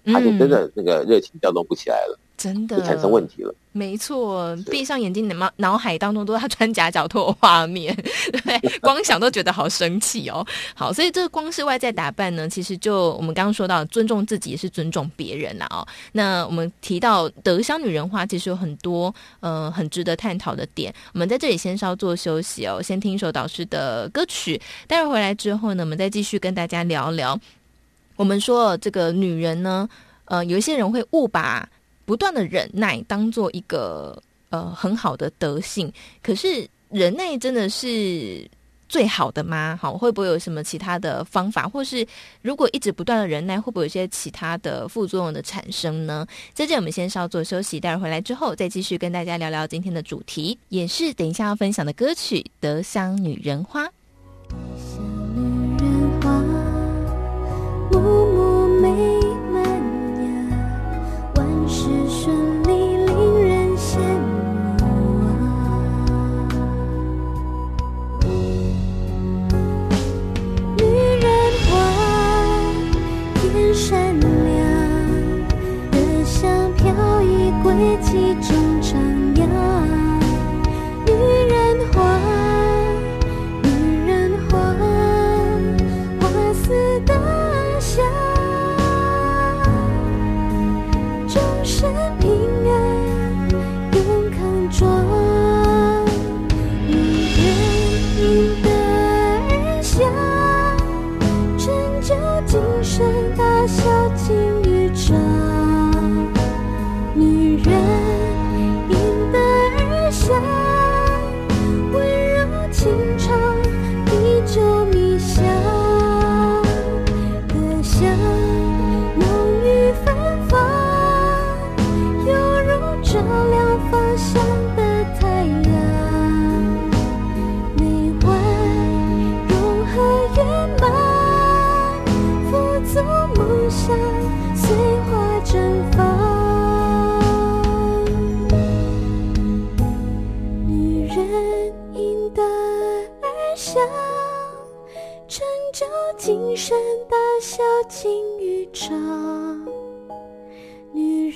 [0.06, 7.94] 他就真的那个热情调动不起来了。”真的产生问题了，没错，闭上眼睛，你脑脑海当中都是他穿夹脚拖的画面，
[8.32, 10.46] 对， 光想都觉得好生气哦。
[10.74, 15.86] 好，所以这个光是外在打扮呢，其实就我们刚刚说到，尊重自己也是尊重别人啦哦。
[16.14, 20.94] 那我们提到德香女人花，其实有很多呃很值得探讨的点。
[21.14, 27.38] 我们在这里先稍作休息哦，先听一首导师的歌曲，待会回来之后呢，我们再继续跟大家聊聊。
[28.16, 29.90] 我们说这个女人呢，
[30.24, 31.68] 呃，有一些人会误把。
[32.10, 35.94] 不断的忍耐当做一个呃很好的德性，
[36.24, 38.50] 可是忍耐真的是
[38.88, 39.78] 最好的吗？
[39.80, 42.04] 好，会不会有什么其他的方法，或是
[42.42, 46.26] 如果一直不断的忍耐，会不会有些其他的副作用的产生呢？
[46.52, 53.86] 在这我们先稍作休息，待会回来之后再继续跟大家聊聊今天的主题，也是等一下要分享的歌曲《德香女人花》。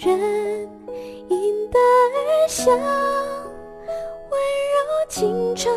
[0.06, 0.70] 人
[1.30, 2.78] 应得而笑，温
[4.74, 4.78] 柔
[5.08, 5.74] 情长，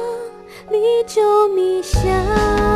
[0.70, 2.75] 历久弥香。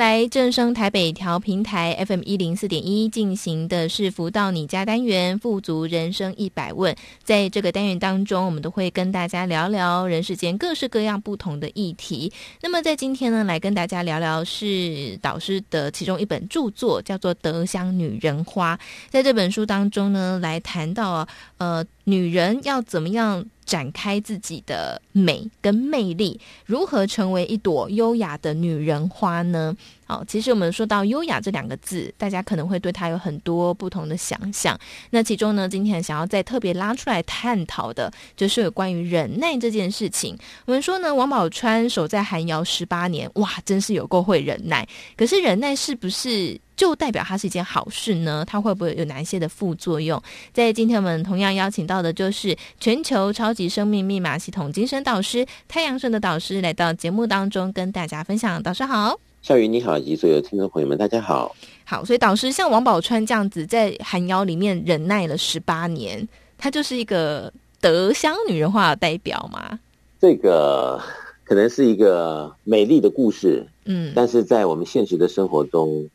[0.00, 6.96] 来正声台北调频台 FM 一零四点一进行的是福到你家单元，富足人生一百问。
[7.22, 12.32] 在这个单元当中，我们都会跟大家聊聊人世间各式各样不同的议题。
[12.62, 18.74] 那么在今天呢，来跟大家聊聊是导师的其中一本著作，叫做《德香女人花》。
[19.10, 21.28] 在这本书当中呢，来谈到
[21.58, 29.76] 呃，女人要怎么样展开自己的美跟魅力，如何成为一朵优雅的女人花呢？
[30.10, 34.76] 哦，其实我们说到优雅这两个字，大家可能会对它有很多不同的想象。
[35.10, 40.36] 那其中呢，今天想要再特别拉出来探讨的，就是有关于忍耐这件事情。
[40.66, 44.84] 我们说呢，王宝钏守在寒窑十八年，哇，真是有够会忍耐。
[45.16, 48.44] 可是忍耐是不是就代表它是一件好事呢？
[48.44, 50.20] 它会不会有哪一些的副作用？
[50.52, 58.60] 在今天我们同样邀请到的就是全球超级生命密码系统精神导师太阳神的导师来到节目当中跟大家分享。
[58.60, 59.29] 导师好。
[59.42, 61.56] 笑云你好，以及所有听众朋友们，大家好。
[61.86, 66.28] 好，所以导师像王宝钏这样子，在寒窑里面忍耐了十八年，
[66.58, 69.80] 她就是一个德香女人化的代表吗？
[70.20, 71.00] 这个
[71.42, 76.06] 可能是一个美丽的故事，嗯，但是在我们现实的生活中，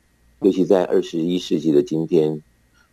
[0.41, 2.39] 尤其在二十一世纪的今天，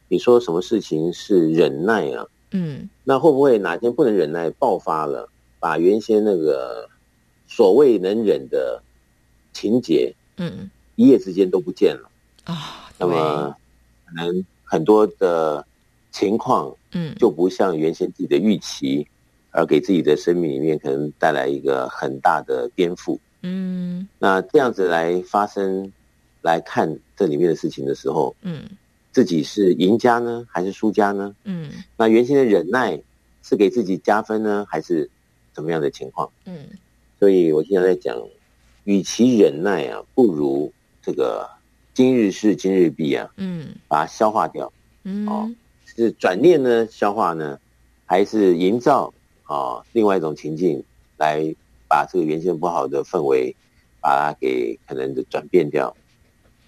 [0.09, 2.27] 你说什么事情是忍耐啊？
[2.53, 5.29] 嗯，那会不会哪天不能忍耐爆发了，
[5.61, 6.89] 把原先那个
[7.47, 8.83] 所谓能忍的
[9.53, 10.15] 情节？
[10.37, 12.11] 嗯，一夜之间都不见了
[12.45, 12.91] 啊。
[12.99, 13.55] 那么，
[14.05, 15.65] 可能很多的
[16.11, 19.07] 情况，嗯，就不像原先自己的预期，
[19.51, 23.19] 而给自己的生命里面可能带来一个很大的颠覆。
[23.43, 25.93] 嗯，那这样子来发生
[26.43, 28.63] 来看这里面的事情的时候，嗯，
[29.11, 31.35] 自己是赢家呢，还是输家呢？
[31.45, 33.01] 嗯，那原先的忍耐
[33.43, 35.11] 是给自己加分呢，还是
[35.53, 36.31] 怎么样的情况？
[36.45, 36.67] 嗯，
[37.19, 38.17] 所以我经常在讲。
[38.85, 40.73] 与其忍耐啊，不如
[41.03, 41.49] 这个
[41.95, 44.73] 今日事今日毕啊，嗯，把它消化掉，
[45.05, 45.51] 嗯，哦，
[45.85, 47.59] 是转念呢，消化呢，
[48.07, 49.13] 还是营造
[49.45, 50.83] 啊、哦、另外一种情境，
[51.17, 51.55] 来
[51.89, 53.55] 把这个原先不好的氛围，
[54.01, 55.95] 把它给可能的转变掉。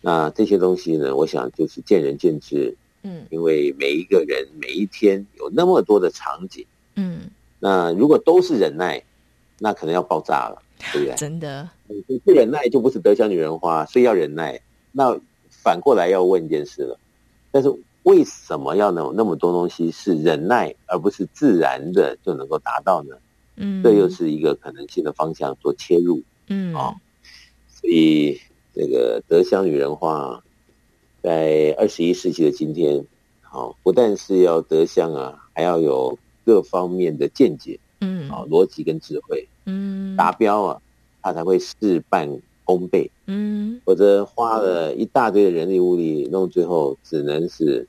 [0.00, 9.02] 那这些东西呢，我想就是见仁见智，嗯，因为每一个人每一天有那么多的场景，嗯，那如果都是忍耐，
[9.58, 10.62] 那可能要爆炸了。
[10.93, 11.14] 对不对？
[11.16, 11.68] 真的，
[12.07, 14.61] 你不忍耐就不是德香女人花，所以要忍耐。
[14.93, 15.18] 那
[15.49, 16.99] 反过来要问一件事了，
[17.51, 23.16] 但是为什么要能有那么多东西是忍耐，而不是自然的就能够达到呢？
[23.57, 26.22] 嗯，这又是一个可能性的方向做切入。
[26.49, 26.95] 嗯，啊、哦，
[27.68, 28.41] 所以
[28.74, 30.43] 这个德香女人花
[31.22, 33.07] 在二十一世纪的今天，
[33.41, 40.82] 好、哦，不但是要德香啊，还要有各方面的见解，嗯，啊，逻辑跟智慧，嗯，达标啊，
[41.22, 42.28] 他才会事半
[42.64, 47.86] 功倍，嗯，否则花了一大堆的人力物力，弄最后只能是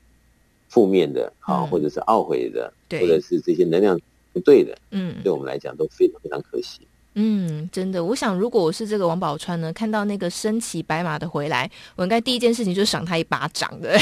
[0.68, 4.00] 负面的，啊，或者是懊悔的，对，或者是这些能量
[4.32, 6.80] 不对的，嗯，对我们来讲都非常非常可惜。
[7.18, 13.98] 嗯，真的，我想如果我是这个王宝钏呢，看到那个身骑白马的回来，我应该第一件事情就是赏他一巴掌的。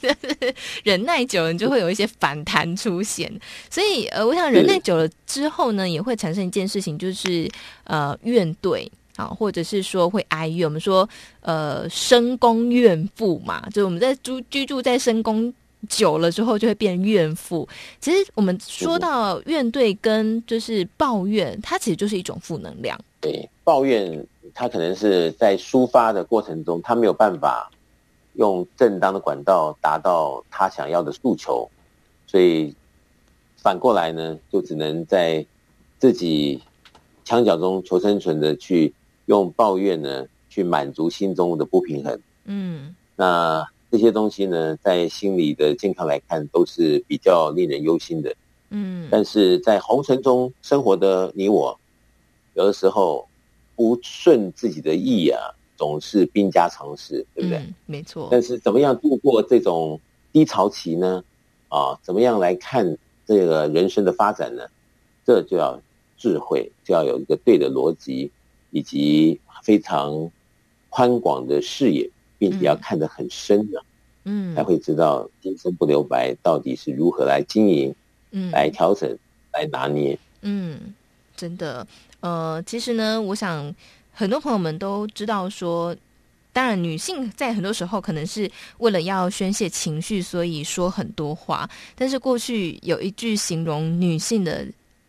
[0.84, 3.32] 忍耐久了，你就会有一些反弹出现。
[3.70, 7.50] 所以，呃，我想忍耐久了之后呢，也会产生一件事情，就是
[7.84, 8.86] 呃怨怼
[9.16, 10.66] 啊，或者是说会哀怨。
[10.66, 11.08] 我们说
[11.40, 15.52] 呃深宫怨妇嘛，就是我们在住居住在深宫。
[15.88, 17.68] 久了之后就会变怨妇。
[18.00, 22.98] 其实我们说到怨对跟就是抱怨，它其实就是一种负能量。
[23.20, 27.70] 对，抱怨它可能是在抒发的过程中，他没有办法
[28.34, 31.68] 用正当的管道达到他想要的诉求，
[32.26, 32.74] 所以
[33.56, 35.44] 反过来呢，就只能在
[35.98, 36.62] 自己
[37.24, 38.92] 墙角中求生存的去
[39.26, 42.20] 用抱怨呢去满足心中的不平衡。
[42.44, 43.66] 嗯，那。
[43.94, 48.34] 这些东西呢，在心理的健康来看，都是比较令人忧心的。
[48.70, 51.78] 嗯，但是在红尘中生活的你我，
[52.54, 53.24] 有的时候
[53.76, 55.40] 不顺自己的意啊，
[55.76, 57.58] 总是兵家常事，对不对？
[57.58, 58.26] 嗯，没错。
[58.32, 60.00] 但是怎么样度过这种
[60.32, 61.22] 低潮期呢？
[61.68, 64.64] 啊，怎么样来看这个人生的发展呢？
[65.24, 65.80] 这就要
[66.18, 68.28] 智慧，就要有一个对的逻辑，
[68.72, 70.28] 以及非常
[70.90, 72.10] 宽广的视野。
[72.50, 73.82] 并且要看得很深的，
[74.24, 77.94] 嗯，才会知道今生不留白到底是如何来经营，
[78.32, 79.18] 嗯，来调整，
[79.54, 80.94] 来拿捏，嗯，
[81.34, 81.86] 真的，
[82.20, 83.74] 呃，其实呢，我想
[84.12, 85.96] 很多朋友们都知道说，
[86.52, 94.66] 当然女性在很多时候可能是为了要宣泄情绪，所以说很多话，但是过去有一句形容女性的。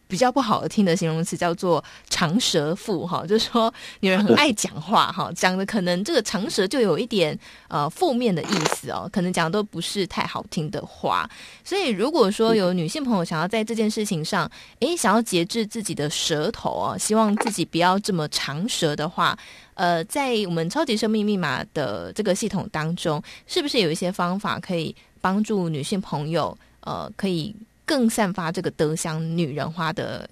[0.07, 7.37] 比较不好听的形容词叫做长舌妇哈，就是说女人很爱讲话哈，讲的可能这个长舌就有一点
[7.67, 11.29] 呃负面的意思哦，可能讲的都不是太好听的话。
[11.63, 14.49] 所以如果说有女性朋友想要在这件事情上，
[14.79, 19.37] 诶，想要节制自己的舌头啊，希望自己不要这么长舌的话，
[19.73, 27.55] 呃，在我们超级生命密码的这个系统当中，是不是有一些方法可以帮助女性朋友呃可以？
[27.85, 30.27] 更散发这个德香女人花的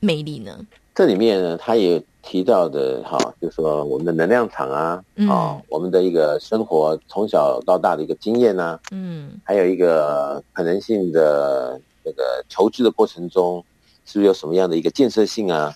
[0.00, 0.58] 魅力呢？
[0.94, 13.62] 这里面呢，他也提到的哈，就是说我们的能量场啊，嗯、啊，我们的一个生活从小到大的一个经验啊，嗯，还有一个可能性的这个求知的过程中，
[14.06, 15.74] 是不是有什么样的一个建设性啊？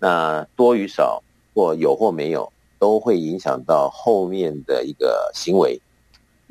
[0.00, 1.22] 那多与少，
[1.54, 5.80] 或有或没有，都会影响到后面的一个行为。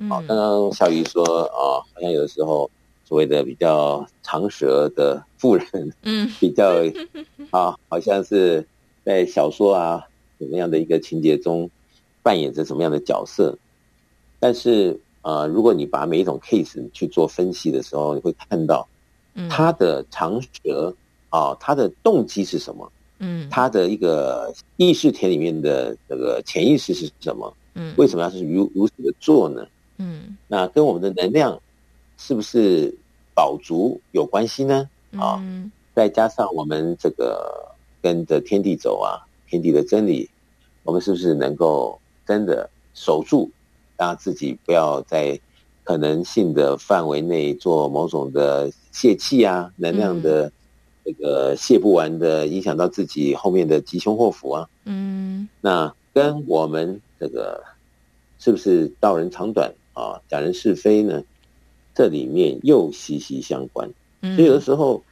[0.08, 2.70] 好、嗯，刚刚小鱼说啊，好像有的时候。
[3.10, 6.84] 所谓的比较长舌的妇人，嗯， 比较
[7.50, 8.64] 啊，好像是
[9.04, 10.08] 在小说啊
[10.38, 11.68] 什么样的一个情节中
[12.22, 13.58] 扮演着什么样的角色。
[14.40, 18.88] 但是呃，如果你把每一种 case 去做分析的时候，你会看到，
[19.50, 20.94] 他的长舌
[21.30, 22.92] 啊，他的动机是什么？
[23.18, 27.52] 嗯，他的一个意识田里面的这个潜意识是什么？
[27.74, 29.66] 嗯，为什么要是如如此的做呢？
[29.98, 31.60] 嗯，那跟我们的能量。
[32.20, 32.94] 是不是
[33.34, 34.90] 饱足有关系呢？
[35.18, 35.42] 啊，
[35.96, 40.30] 再加上我们这个跟着天地走啊，天地的真理，
[40.84, 41.98] 我们是不是能够
[42.28, 43.50] 真的守住，
[43.98, 45.40] 让自己不要在
[45.86, 50.52] 可能性的范围内做某种的泄气啊，能量的
[51.06, 54.70] 这个泄不完的，影响到自己后面的吉凶祸福啊？
[54.84, 57.64] 嗯，那跟我们这个
[58.38, 61.24] 是不是道人长短啊，讲人是非呢？
[62.00, 63.92] 这里面又息息相关，
[64.22, 65.04] 所以有的时候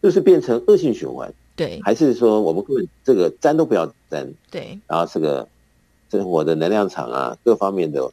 [0.00, 1.34] 就是变成恶性循环。
[1.56, 4.32] 对，还是说我们根本这个沾都不要沾。
[4.48, 5.48] 对，然后这个
[6.08, 8.12] 生活的能量场啊，各方面的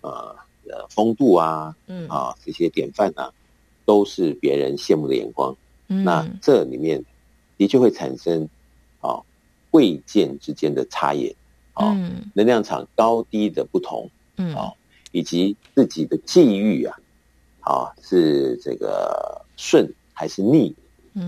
[0.00, 0.34] 呃
[0.70, 3.30] 呃风度啊，嗯啊这些典范啊，
[3.84, 5.54] 都是别人羡慕的眼光。
[5.88, 7.04] 嗯，那这里面
[7.58, 8.48] 的确会产生
[9.02, 9.20] 啊
[9.70, 11.36] 贵贱之间的差异，
[11.74, 11.94] 啊，
[12.32, 14.08] 能量场高低的不同，
[14.38, 14.72] 嗯啊，
[15.12, 16.98] 以及自己的际遇啊。
[17.68, 20.74] 啊，是这个顺还是逆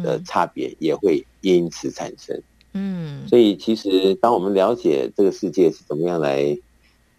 [0.03, 2.41] 的差别，也会因此产生。
[2.72, 6.57] 嗯，所以其实当我们了解这个世界是怎么样来，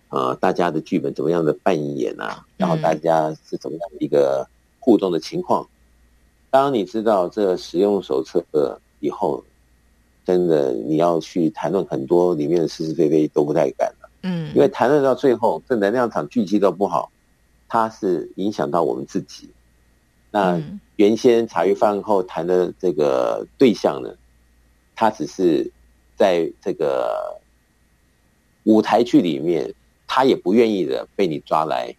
[0.09, 4.47] 啊，大家的剧本怎么样的扮演啊，然后大家是怎么样的一个
[4.79, 5.69] 互动的情况，
[6.49, 8.43] 当你知道这使用手册
[9.01, 9.43] 以后，
[10.25, 14.09] 真的你要去谈论很多里面的是是非非都不太敢了。
[14.23, 17.11] 嗯，因为谈论到最后，这能量场聚集都不好。
[17.73, 19.49] 它是影响到我们自己，
[20.29, 20.61] 那
[20.97, 24.13] 原先茶余饭后谈的这个对象呢，
[24.93, 25.71] 他只是
[26.17, 27.39] 在这个
[28.65, 29.73] 舞台剧里面，
[30.05, 31.95] 他也不愿意的被你抓来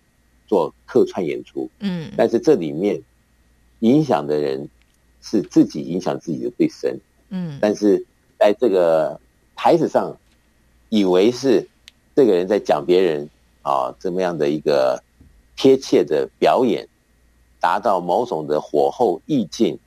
[0.47, 1.71] 做客串演出。
[1.79, 3.01] 嗯，但是这里面
[3.79, 4.69] 影响的人
[5.23, 7.01] 是自己影响自己的最深。
[7.31, 8.05] 嗯，但是
[8.39, 9.19] 在这个
[9.57, 10.15] 台子上，
[10.91, 11.67] 以为是
[12.15, 13.27] 这个人在讲别人
[13.63, 15.03] 啊，这么样的一个
[15.57, 16.89] 贴切的表演。
[17.61, 19.79] 达到某种的火候意境，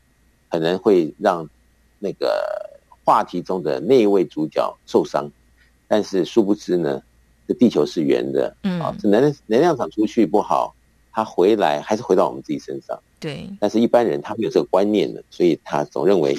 [0.50, 1.46] 可能会让
[2.00, 5.30] 那个话题中的那一位主角受伤，
[5.86, 7.04] 但是殊不知呢，
[7.46, 10.74] 这地球是圆的，嗯，啊，这能能量场出去不好，
[11.12, 13.50] 它回来还是回到我们自己身上，对。
[13.60, 16.34] 但是一般人他没有这个观念的，所以他总认为，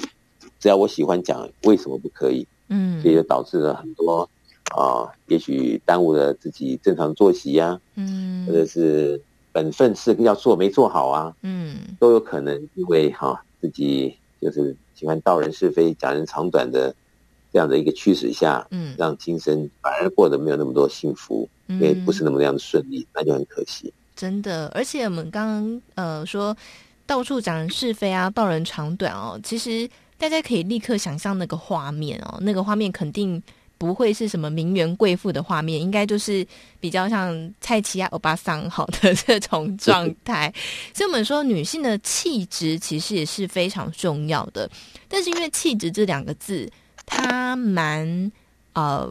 [0.59, 2.47] 只要我喜欢讲，为什么不可以？
[2.69, 4.27] 嗯，所以就导致了很多
[4.75, 9.21] 啊，也许耽误了自己正常作息呀，嗯，或者是。
[9.53, 16.93] 本分事要做没做好啊，嗯，都有可能因为哈、啊、自己就是喜欢道人是非、讲人长短的
[17.51, 23.91] 这样的一个驱使下，嗯，让今生反而过得没有那么多幸福，嗯，也不是那么样的顺利，那就很可惜。
[24.15, 26.55] 真的，而且我们刚刚呃说
[27.07, 29.89] 到处讲人是非啊，道人长短哦，其实
[30.19, 33.41] 大家可以立刻想象那个画面哦，那个画面肯定。
[33.77, 36.45] 不会是什么名媛贵妇的画面，应该就是
[36.79, 40.53] 比较像蔡奇亚欧巴桑好的这种状态。
[40.93, 44.69] 所以我们说，女性的气质其实也是非常重要的。
[45.07, 46.69] 但是因为气质这两个字，
[47.05, 48.31] 它蛮
[48.73, 49.07] 呃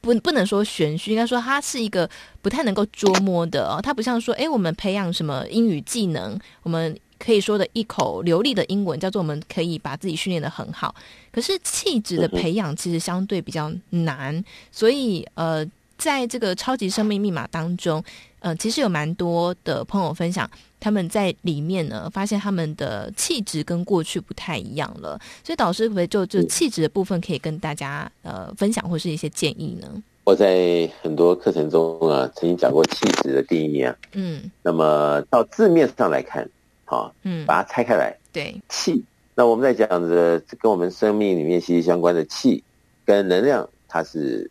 [0.00, 2.08] 不不能说玄虚，应该说它是一个
[2.40, 3.80] 不太能够捉摸的哦。
[3.82, 6.98] 它不像说，哎，我们培养什么英语技能，我们。
[7.22, 10.92] 可以说的一口流利的英文，叫做我们可以把自己训练的很好。
[11.30, 15.64] 可是气质的培养其实相对比较难，所以呃，
[15.96, 18.02] 在这个超级生命密码当中，
[18.40, 20.50] 呃，其实有蛮多的朋友分享，
[20.80, 25.16] 他们在里面呢发现他们的气质跟过去不太一样了。
[25.44, 29.88] 所以导师可不可以就就气质的部分可以跟大家呃分享或是一些建议呢？
[30.24, 36.48] 我在很多课程中啊，曾经讲过气质的定义啊，嗯，那么到字面上来看。
[36.92, 39.02] 啊，嗯，把它拆开来，对，气。
[39.34, 42.62] 那我们在讲的跟我们生命里面息息相关的气，
[43.06, 44.50] 跟能量，它是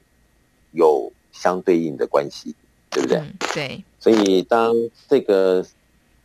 [0.71, 2.55] 有相对应的关系，
[2.89, 3.19] 对不对？
[3.19, 3.83] 嗯、对。
[3.99, 4.73] 所以当
[5.07, 5.63] 这个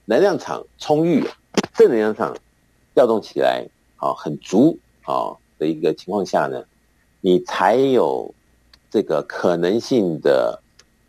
[0.06, 1.22] 能量场充裕，
[1.74, 2.34] 正能量场
[2.94, 6.64] 调动起来，啊，很足啊的一个情况下呢，
[7.20, 8.34] 你才有
[8.90, 10.58] 这个可能性的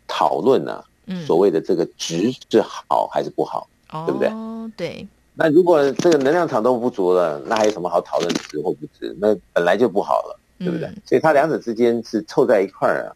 [0.06, 0.84] 讨论呢、啊。
[1.06, 1.24] 嗯。
[1.24, 3.66] 所谓的这个值是好还是不好？
[3.90, 4.28] 哦、对不对？
[4.76, 5.06] 对。
[5.34, 9.16] 那如果这个能量场都不足了，那还有什么好讨论值或不值？
[9.20, 10.88] 那本来就不好了，对不对？
[10.88, 13.14] 嗯、所以它两者之间是凑在一块儿啊。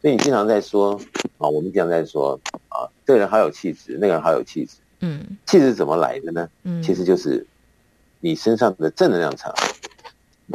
[0.00, 0.94] 所以你经常在说
[1.38, 2.38] 啊，我们经常在说
[2.68, 4.76] 啊，这个人好有气质，那个人好有气质。
[5.00, 5.36] 嗯。
[5.46, 6.48] 气质怎么来的呢？
[6.62, 7.44] 嗯，其实就是
[8.20, 9.52] 你身上的正能量场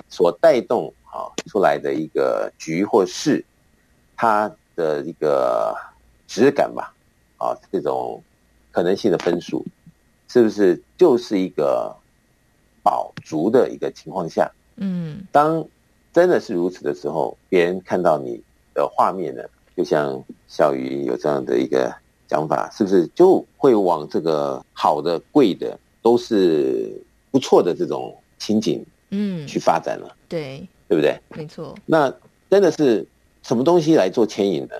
[0.07, 3.43] 所带动啊出来的一个局或事，
[4.15, 5.75] 它的一个
[6.27, 6.93] 质感吧，
[7.37, 8.23] 啊，这种。
[8.71, 9.65] 可能性的分数，
[10.29, 11.93] 是不是就是一个
[12.83, 14.49] 饱足的一个情况下？
[14.77, 15.65] 嗯，当
[16.13, 18.41] 真的是如此的时候，别人看到你
[18.73, 19.43] 的画面呢，
[19.75, 21.93] 就像小鱼有这样的一个
[22.27, 27.01] 讲法，是不是就会往这个好的、贵的，都是
[27.31, 30.07] 不错的这种情景，嗯，去发展了？
[30.07, 31.19] 嗯、对，对不对？
[31.29, 31.75] 没错。
[31.85, 32.13] 那
[32.49, 33.05] 真的是
[33.43, 34.75] 什么东西来做牵引呢？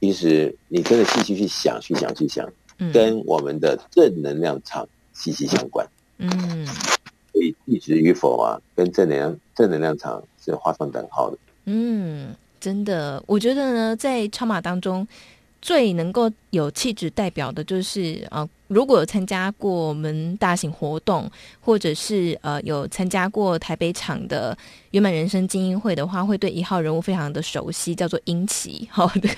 [0.00, 2.48] 其实你真的细细去想，去想，去想。
[2.90, 11.36] 跟我们的正能量场息息相关，嗯，所以地质与否啊，跟正能量正能量场是画上等号的。
[11.66, 15.06] 嗯，真的，我觉得呢，在超马当中。
[15.62, 24.58] 最能够有气质代表的，就是呃，如果有参加过我们大型活动，或者是呃有参加过台北场的
[24.90, 28.86] 圆满人生精英会的话，会对一号人物非常的熟悉，叫做英琦。
[28.90, 29.28] 好的，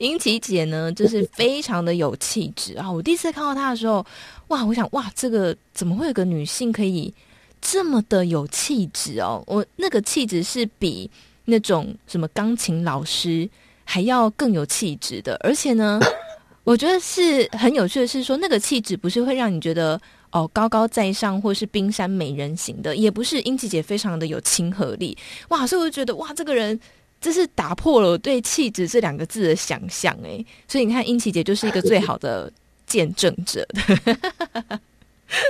[0.00, 2.90] 英琦姐呢，就是非常的有气质啊！
[2.90, 4.04] 我第一次看到她的时候，
[4.48, 7.14] 哇，我想哇，这个怎么会有个女性可以
[7.60, 9.44] 这么的有气质哦？
[9.46, 11.08] 我那个气质是比
[11.44, 13.48] 那种什么钢琴老师。
[13.88, 16.00] 还要更有气质的，而且呢，
[16.64, 19.98] 我觉得是很有趣的是说，那个气质不是会让你觉得
[20.32, 25.16] 哦高高在上，或是冰山美人型的，也不是英琪姐非常的有亲和力
[25.48, 26.78] 哇，所以我就觉得哇，这个人
[27.20, 32.52] 这是打破了我对气质这两个字的想象哎，所以你看英琪姐就是一个最好的
[32.86, 34.80] 见证者 的。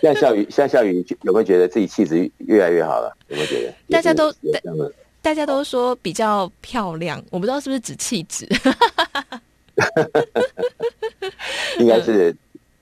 [0.01, 3.15] 现在笑宇，现在笑宇有没有觉得自己气质越来越好了？
[3.29, 3.75] 有没有觉得？
[3.91, 4.33] 大家都。
[5.27, 8.49] 大家都说比较漂亮，我不知道是不是指气质，
[11.81, 12.33] 应该是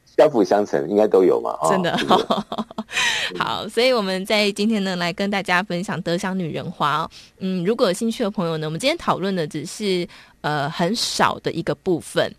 [0.05, 1.57] 相辅相成，应该都有嘛。
[1.71, 2.45] 真的好，
[3.41, 7.11] 好，所以我们在今天呢，来跟大家分享德香女人花哦。
[7.39, 10.07] 嗯，如果有兴趣的朋友呢，我们今天讨论的只是
[10.43, 12.31] 呃很少的一个部分。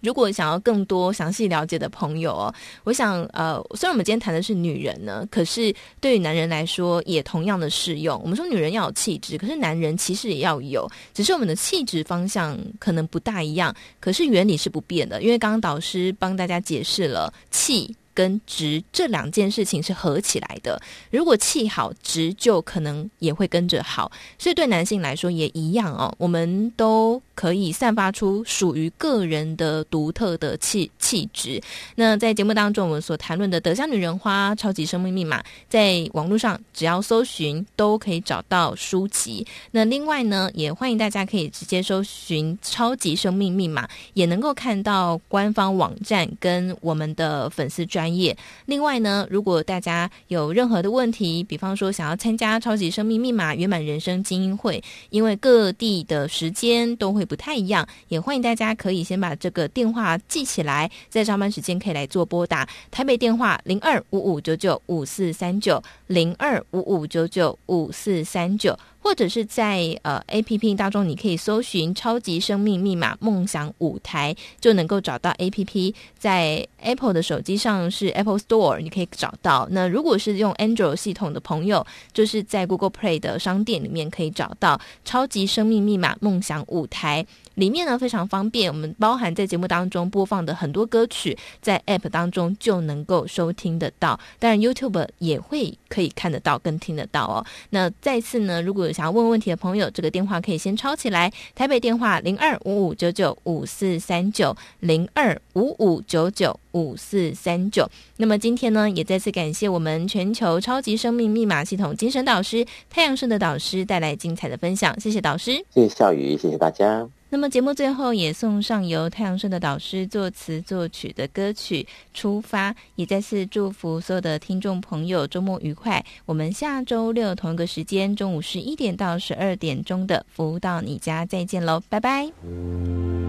[0.00, 8.20] 如果想要更多详细了解的朋友哦，我想呃，虽然我们今天谈的是女人呢，可是对于男人来说也同样的适用。
[8.22, 15.22] 我们说女人要有气质，可是男人其实也要有，只是我们的气质方向可能不大一样，可是原理是不变的。
[15.22, 17.94] 因为刚刚导师帮大家解释了气。
[18.20, 20.78] 跟质这两件事情是合起来的，
[21.10, 24.12] 如果气好，质就可能也会跟着好。
[24.38, 31.58] 所以对男性来说也一样哦，我们都可以散发出属于个人的独特的气气质。
[31.94, 35.40] 那在节目当中，我们所谈论的《德香女人花》《超级生命密码》，
[35.70, 39.46] 在网络上只要搜寻都可以找到书籍。
[39.70, 48.36] 那另外呢，也欢迎大家可以直接搜寻《超级生命密码》，也能够看到官方网站跟我们的粉丝专业。
[48.66, 62.68] 另外呢，如果大家有任何的问题，比方说想要参加超级生命密码圆满人生精英会，因为各地的时间都会不太一样，也欢迎大家可以先把这个电话记起来，在上班时间可以来做拨打。
[62.90, 68.78] 台北电话零二五五九九五四三九零二五五九九五四三九。
[69.02, 75.94] 或者是在呃 A P P 当中，你可以搜寻“超级生命密码梦想舞台”，就能够找到 A P P。
[76.18, 79.66] 在 Apple 的手机上是 Apple Store，你可以找到。
[79.70, 87.26] 那如果是用 Android 系统的朋友，就是在 Google Play 的商店里面可以找到“超级生命密码梦想舞台”。
[87.54, 94.18] 里面呢非常方便，我们包含在节目当中播放的很多歌曲，在 App 当中就能够收听得到。
[94.38, 97.44] 当然 YouTube 也会可以看得到跟听得到哦。
[97.70, 107.88] 那再次呢，如果有想要问问题的朋友，这个电话可以先抄起来，台北电话零二五五九九五四三九零二五五九九五四三九。
[108.16, 117.08] 那么今天呢，也再次感谢我们全球超级生命密码系统精神导师太阳盛的导师带来精彩的分享，谢谢导师，谢谢笑宇，谢谢大家。
[117.32, 126.04] 那么节目最后也送上由太阳盛的导师作词作曲的歌曲《出发》，也再次祝福所有的听众朋友周末愉快。
[126.26, 133.19] 我们下周六同一个时间，中午十一点到十二点钟的服务到你家再见喽，拜拜。